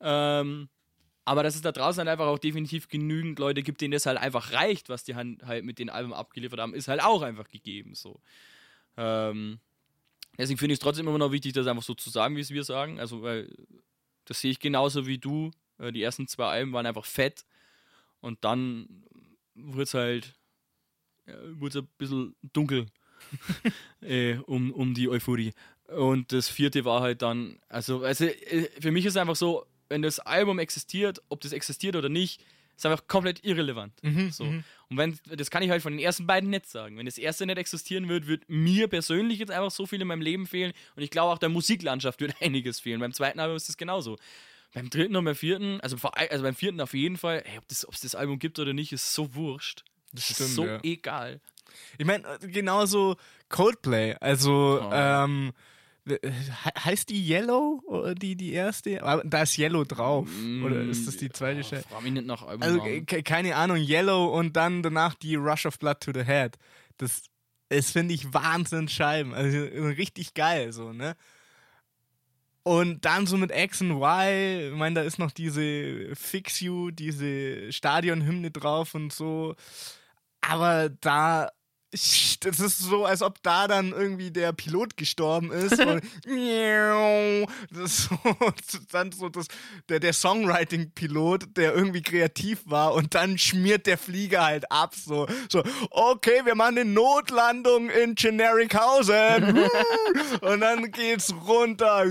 [0.00, 0.68] Ähm,
[1.24, 4.18] aber dass es da draußen halt einfach auch definitiv genügend Leute gibt, denen das halt
[4.18, 7.94] einfach reicht, was die halt mit den Alben abgeliefert haben, ist halt auch einfach gegeben.
[7.94, 8.20] So.
[8.96, 9.58] Ähm,
[10.38, 12.50] deswegen finde ich es trotzdem immer noch wichtig, das einfach so zu sagen, wie es
[12.50, 13.00] wir sagen.
[13.00, 13.52] Also, weil
[14.24, 15.50] das sehe ich genauso wie du.
[15.78, 17.44] Äh, die ersten zwei Alben waren einfach fett
[18.20, 19.04] und dann
[19.54, 20.34] wurde es halt
[21.54, 22.86] wurde es ein bisschen dunkel
[24.00, 25.52] äh, um, um die Euphorie.
[25.88, 29.66] Und das vierte war halt dann, also, also äh, für mich ist es einfach so,
[29.88, 32.42] wenn das Album existiert, ob das existiert oder nicht,
[32.76, 33.92] ist einfach komplett irrelevant.
[34.02, 34.44] Mhm, so.
[34.44, 34.64] Mhm.
[34.88, 36.98] Und wenn, das kann ich halt von den ersten beiden nicht sagen.
[36.98, 40.20] Wenn das erste nicht existieren wird, wird mir persönlich jetzt einfach so viel in meinem
[40.20, 40.72] Leben fehlen.
[40.94, 43.00] Und ich glaube auch der Musiklandschaft wird einiges fehlen.
[43.00, 44.18] Beim zweiten Album ist das genauso.
[44.74, 47.86] Beim dritten und beim vierten, also, also beim vierten auf jeden Fall, ey, ob es
[47.88, 49.84] das, das Album gibt oder nicht, ist so wurscht.
[50.16, 50.80] Das stimmt, ist so ja.
[50.82, 51.40] egal.
[51.98, 53.16] Ich meine, genauso
[53.48, 54.16] Coldplay.
[54.20, 54.90] Also, oh.
[54.92, 55.52] ähm,
[56.84, 57.82] heißt die Yellow,
[58.14, 59.00] die, die erste?
[59.24, 60.28] Da ist Yellow drauf.
[60.28, 61.84] Mm, oder ist das die zweite Stelle?
[61.96, 62.80] Oh, mich nicht nach also,
[63.24, 66.56] keine Ahnung, Yellow und dann danach die Rush of Blood to the Head.
[66.98, 67.22] Das
[67.68, 69.34] ist, finde ich, Wahnsinn Scheiben.
[69.34, 71.16] Also richtig geil, so, ne?
[72.62, 76.90] Und dann so mit X und Y, ich meine, da ist noch diese Fix You,
[76.90, 79.54] diese Stadionhymne drauf und so.
[80.40, 81.50] Aber da
[82.40, 85.78] das ist so, als ob da dann irgendwie der Pilot gestorben ist.
[85.80, 86.02] und
[87.70, 88.18] das ist so,
[88.92, 89.46] dann so das,
[89.88, 94.94] der, der Songwriting-Pilot, der irgendwie kreativ war und dann schmiert der Flieger halt ab.
[94.94, 99.68] So, so okay, wir machen eine Notlandung in Generickhausen.
[100.40, 102.04] und dann geht's runter.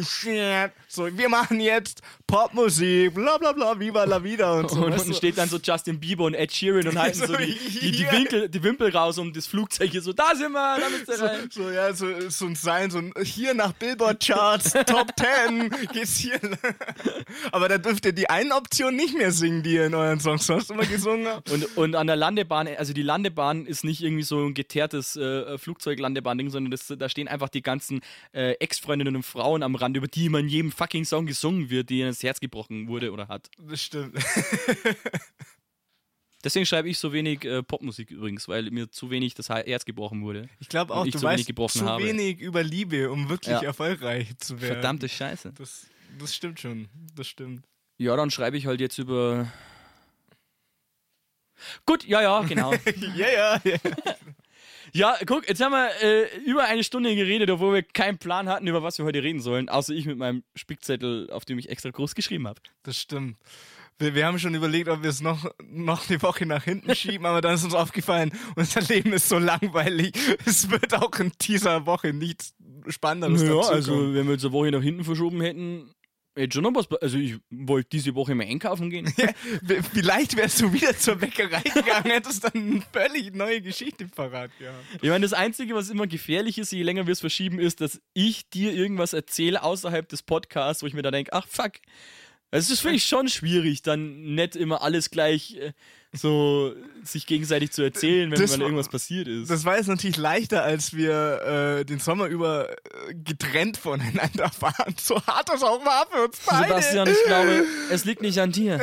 [0.96, 4.78] So, wir machen jetzt Popmusik, bla bla bla, Viva la Vida und so.
[4.78, 7.92] Und unten steht dann so Justin Bieber und Ed Sheeran und halten so die, die,
[7.92, 11.10] die, Winkel, die Wimpel raus um das Flugzeug hier so, da sind wir, da müsst
[11.10, 11.50] ihr rein.
[11.52, 16.16] So, so ja, so, so ein Sein, so ein, hier nach Billboard-Charts, Top 10, geht's
[16.16, 16.40] hier.
[17.52, 20.48] Aber da dürft ihr die eine Option nicht mehr singen, die ihr in euren Songs
[20.48, 21.52] sonst immer gesungen habt.
[21.52, 25.58] Und, und an der Landebahn, also die Landebahn ist nicht irgendwie so ein geteertes äh,
[25.58, 28.00] Flugzeuglandebahn-Ding, sondern das, da stehen einfach die ganzen
[28.32, 32.02] äh, Ex-Freundinnen und Frauen am Rand, über die man jedem fucking Song gesungen wird, die
[32.02, 33.50] ins Herz gebrochen wurde oder hat.
[33.58, 34.16] Das stimmt.
[36.44, 40.22] Deswegen schreibe ich so wenig äh, Popmusik übrigens, weil mir zu wenig das Herz gebrochen
[40.22, 40.48] wurde.
[40.60, 42.04] Ich glaube auch, du weißt zu habe.
[42.04, 43.64] wenig über Liebe, um wirklich ja.
[43.64, 44.74] erfolgreich zu werden.
[44.74, 45.54] Verdammte Scheiße.
[45.54, 45.88] Das,
[46.20, 46.88] das stimmt schon.
[47.16, 47.66] Das stimmt.
[47.98, 49.52] Ja, dann schreibe ich halt jetzt über.
[51.88, 52.74] Gut, ja, ja, genau.
[53.16, 53.78] ja, ja, ja.
[54.94, 58.68] Ja, guck, jetzt haben wir äh, über eine Stunde geredet, obwohl wir keinen Plan hatten,
[58.68, 61.90] über was wir heute reden sollen, außer ich mit meinem Spickzettel, auf dem ich extra
[61.90, 62.62] groß geschrieben habe.
[62.84, 63.38] Das stimmt.
[63.98, 67.26] Wir, wir, haben schon überlegt, ob wir es noch, noch eine Woche nach hinten schieben,
[67.26, 70.14] aber dann ist uns aufgefallen, unser Leben ist so langweilig.
[70.46, 72.54] Es wird auch in dieser Woche nichts
[72.88, 75.90] Spannendes ja, also wenn wir jetzt eine Woche nach hinten verschoben hätten,
[76.38, 76.92] Hätte schon noch was.
[77.02, 79.12] Also, ich wollte diese Woche mal einkaufen gehen.
[79.18, 79.30] Ja,
[79.94, 84.84] vielleicht wärst du wieder zur Bäckerei gegangen, hättest dann eine völlig neue Geschichte parat gehabt.
[85.02, 88.02] Ich meine, das Einzige, was immer gefährlich ist, je länger wir es verschieben, ist, dass
[88.14, 91.74] ich dir irgendwas erzähle außerhalb des Podcasts, wo ich mir dann denke, ach fuck.
[92.52, 95.74] Also, Das ist finde ich schon schwierig, dann nicht immer alles gleich äh,
[96.18, 99.50] so sich gegenseitig zu erzählen, wenn Das mal irgendwas passiert ist.
[99.52, 102.76] Das war jetzt natürlich leichter, als wir äh, den Sommer über äh,
[103.14, 104.96] getrennt voneinander waren.
[105.00, 106.68] So hart das auch war für uns beide.
[106.68, 108.80] Sebastian, ich glaube, es liegt nicht an dir.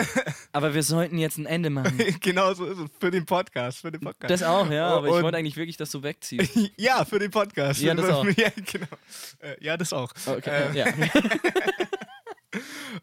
[0.53, 1.99] Aber wir sollten jetzt ein Ende machen.
[2.21, 2.91] genau so ist es.
[3.01, 3.79] Für den Podcast.
[3.81, 4.31] Für den Podcast.
[4.31, 6.53] Das auch, ja, aber ich Und- wollte eigentlich wirklich, dass du wegziehst.
[6.77, 7.81] ja, für den Podcast.
[7.81, 8.25] Ja, das auch.
[8.37, 8.87] Ja, genau.
[9.41, 10.13] Äh, ja, das auch.
[10.27, 10.87] Okay, Äh, ja.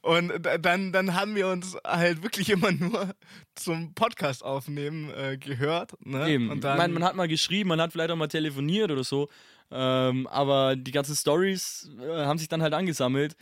[0.02, 3.14] Und da- dann, dann haben wir uns halt wirklich immer nur
[3.56, 5.94] zum Podcast aufnehmen äh, gehört.
[6.06, 6.30] Ne?
[6.30, 6.50] Eben.
[6.50, 9.04] Und ich dann, meine, man hat mal geschrieben, man hat vielleicht auch mal telefoniert oder
[9.04, 9.30] so.
[9.72, 13.36] Ähm, aber die ganzen Stories äh, haben sich dann halt angesammelt.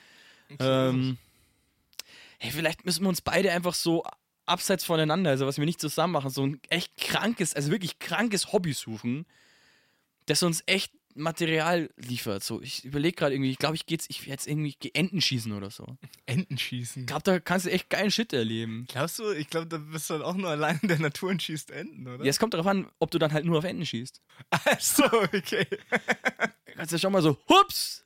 [0.59, 1.17] Ähm,
[2.39, 4.03] hey, vielleicht müssen wir uns beide einfach so
[4.45, 8.53] abseits voneinander, also was wir nicht zusammen machen, so ein echt krankes, also wirklich krankes
[8.53, 9.25] Hobby suchen,
[10.25, 12.43] das uns echt Material liefert.
[12.43, 15.19] So, ich überlege gerade irgendwie, ich glaube, ich gehe jetzt, ich werde jetzt irgendwie Enten
[15.21, 15.97] schießen oder so.
[16.25, 17.01] Enten schießen.
[17.03, 18.85] Ich glaube, da kannst du echt geilen Shit erleben.
[18.87, 21.41] Glaubst du, ich glaube, da bist du dann auch nur allein in der Natur und
[21.43, 22.23] schießt Enten, oder?
[22.23, 24.21] Ja, es kommt darauf an, ob du dann halt nur auf Enten schießt.
[24.51, 25.65] Ach so, okay.
[25.69, 25.77] Du
[26.75, 28.05] kannst ja schon mal so, hups,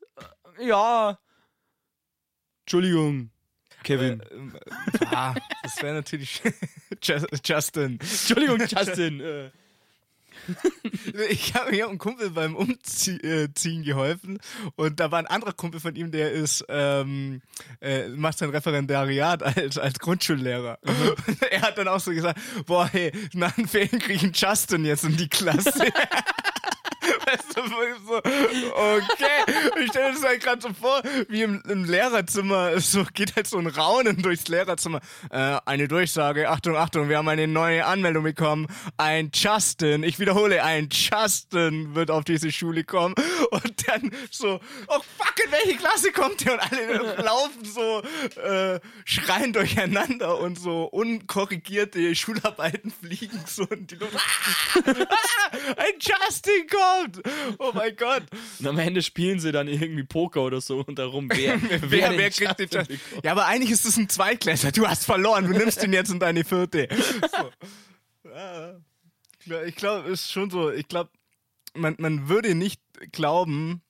[0.57, 1.20] äh, ja.
[2.66, 3.32] Entschuldigung,
[3.84, 4.22] Kevin.
[4.22, 4.57] Äh, ähm,
[5.07, 6.41] ah, das wäre natürlich
[7.03, 7.99] Just- Justin.
[7.99, 9.51] Entschuldigung, Justin.
[10.47, 11.25] Äh.
[11.29, 14.39] Ich habe mir einem Kumpel beim Umziehen geholfen
[14.75, 17.41] und da war ein anderer Kumpel von ihm, der ist ähm,
[17.81, 20.79] äh, macht sein Referendariat als, als Grundschullehrer.
[20.81, 24.33] Und er hat dann auch so gesagt, boah, hey, nach den Ferien kriege ich einen
[24.33, 25.87] Justin jetzt in die Klasse.
[27.26, 29.82] Weißt du, wo ich so, okay.
[29.84, 33.57] Ich stelle das halt gerade so vor, wie im, im Lehrerzimmer, so geht halt so
[33.57, 35.01] ein Raunen durchs Lehrerzimmer.
[35.30, 38.67] Äh, eine Durchsage, Achtung, Achtung, wir haben eine neue Anmeldung bekommen.
[38.97, 43.15] Ein Justin, ich wiederhole, ein Justin wird auf diese Schule kommen.
[43.51, 46.53] Und dann so, oh fuck, in welche Klasse kommt der?
[46.53, 48.01] Und alle laufen so,
[48.41, 54.15] äh, schreien durcheinander und so unkorrigierte Schularbeiten fliegen so in die Luft.
[54.15, 57.11] Ah, ein Justin kommt!
[57.59, 58.24] Oh mein Gott.
[58.59, 62.18] Und am Ende spielen sie dann irgendwie Poker oder so und darum, wer, Wer, den
[62.18, 62.99] wer kriegt den bekommt.
[63.24, 64.72] Ja, aber eigentlich ist es ein Zweitklässler.
[64.72, 65.45] Du hast verloren.
[65.45, 66.88] Du nimmst ihn jetzt in deine vierte.
[67.36, 67.51] So.
[69.66, 70.70] Ich glaube, es ist schon so.
[70.70, 71.09] Ich glaube,
[71.74, 72.80] man, man würde nicht
[73.12, 73.82] glauben,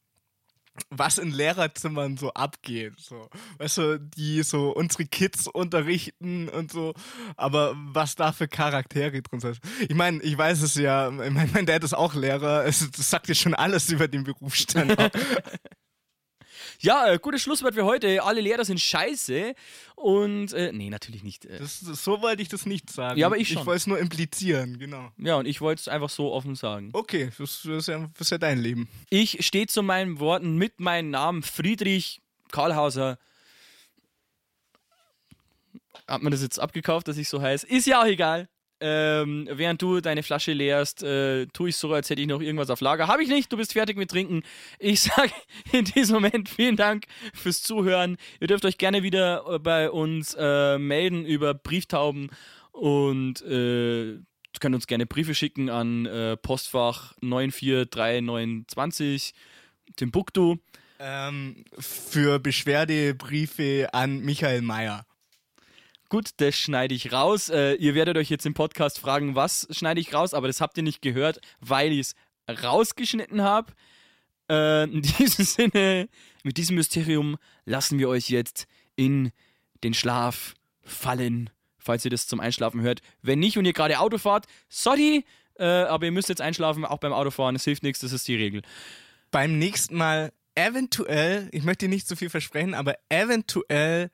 [0.90, 2.94] was in Lehrerzimmern so abgeht.
[3.00, 3.30] So.
[3.58, 6.94] Weißt du, die so unsere Kids unterrichten und so,
[7.38, 9.60] aber was da für Charaktere drin sind.
[9.88, 13.28] Ich meine, ich weiß es ja, mein, mein Dad ist auch Lehrer, es, das sagt
[13.28, 14.96] ja schon alles über den Berufsstand.
[16.82, 18.24] Ja, äh, gutes Schlusswort für heute.
[18.24, 19.54] Alle Lehrer sind scheiße.
[19.96, 21.46] Und, äh, nee, natürlich nicht.
[21.46, 23.20] Äh, Das, so wollte ich das nicht sagen.
[23.20, 23.66] Ja, aber ich Ich schon.
[23.66, 25.12] wollte es nur implizieren, genau.
[25.18, 26.90] ja, und ich wollte es einfach so offen sagen.
[26.94, 28.90] Okay, das, das, ist, ja, das ist ja dein Leben.
[29.10, 32.20] Ich stehe zu meinen Worten mit meinem Namen Friedrich
[32.52, 33.18] Karlhauser.
[36.08, 37.68] Hat man das jetzt abgekauft, dass ich so heiße?
[37.68, 38.50] Ist ja auch egal.
[38.84, 42.72] Ähm, während du deine Flasche leerst, äh, tue ich so, als hätte ich noch irgendwas
[42.72, 43.08] auf Lager.
[43.08, 44.42] Habe ich nicht, du bist fertig mit Trinken.
[44.80, 45.32] Ich sage
[45.72, 48.18] in diesem Moment vielen Dank fürs Zuhören.
[48.40, 52.32] Ihr dürft euch gerne wieder äh, bei uns äh, melden über Brieftauben
[52.72, 54.18] und äh,
[54.60, 59.34] könnt uns gerne Briefe schicken an äh, Postfach 94329
[59.96, 60.58] Timbuktu.
[61.00, 65.06] Ähm, für Beschwerdebriefe an Michael Mayer.
[66.12, 67.48] Gut, das schneide ich raus.
[67.48, 70.76] Äh, ihr werdet euch jetzt im Podcast fragen, was schneide ich raus, aber das habt
[70.76, 72.16] ihr nicht gehört, weil ich es
[72.64, 73.72] rausgeschnitten habe.
[74.50, 76.10] Äh, in diesem Sinne,
[76.44, 78.68] mit diesem Mysterium lassen wir euch jetzt
[78.98, 79.32] in
[79.86, 83.00] den Schlaf fallen, falls ihr das zum Einschlafen hört.
[83.22, 85.24] Wenn nicht und ihr gerade Auto fahrt, sorry,
[85.60, 87.56] äh, aber ihr müsst jetzt einschlafen, auch beim Autofahren.
[87.56, 88.64] Es hilft nichts, das ist die Regel.
[89.32, 94.12] Beim nächsten Mal eventuell, ich möchte nicht zu viel versprechen, aber eventuell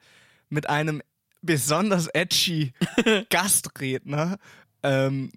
[0.49, 1.01] mit einem
[1.41, 2.73] besonders edgy
[3.29, 4.37] Gastredner.
[4.83, 5.31] Ähm,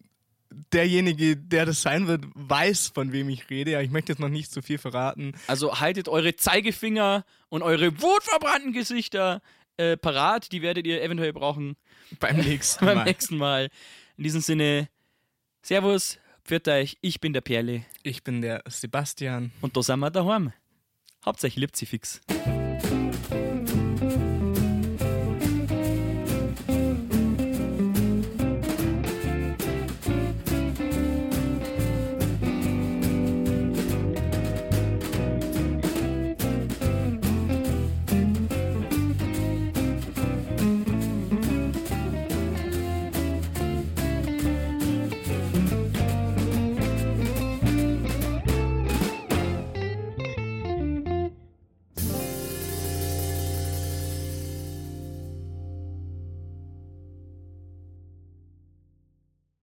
[0.73, 3.73] derjenige, der das sein wird, weiß, von wem ich rede.
[3.73, 5.33] Ja, ich möchte jetzt noch nicht zu viel verraten.
[5.47, 9.43] Also haltet eure Zeigefinger und eure wutverbrannten Gesichter
[9.77, 10.53] äh, parat.
[10.53, 11.77] Die werdet ihr eventuell brauchen
[12.19, 13.05] Beim nächsten beim Mal.
[13.05, 13.69] nächsten Mal.
[14.17, 14.89] In diesem Sinne,
[15.63, 19.53] Servus, pfiat euch, ich bin der Perle Ich bin der Sebastian.
[19.61, 20.53] und da sind wir daheim.
[21.25, 22.21] Hauptsächlich liebt sie fix.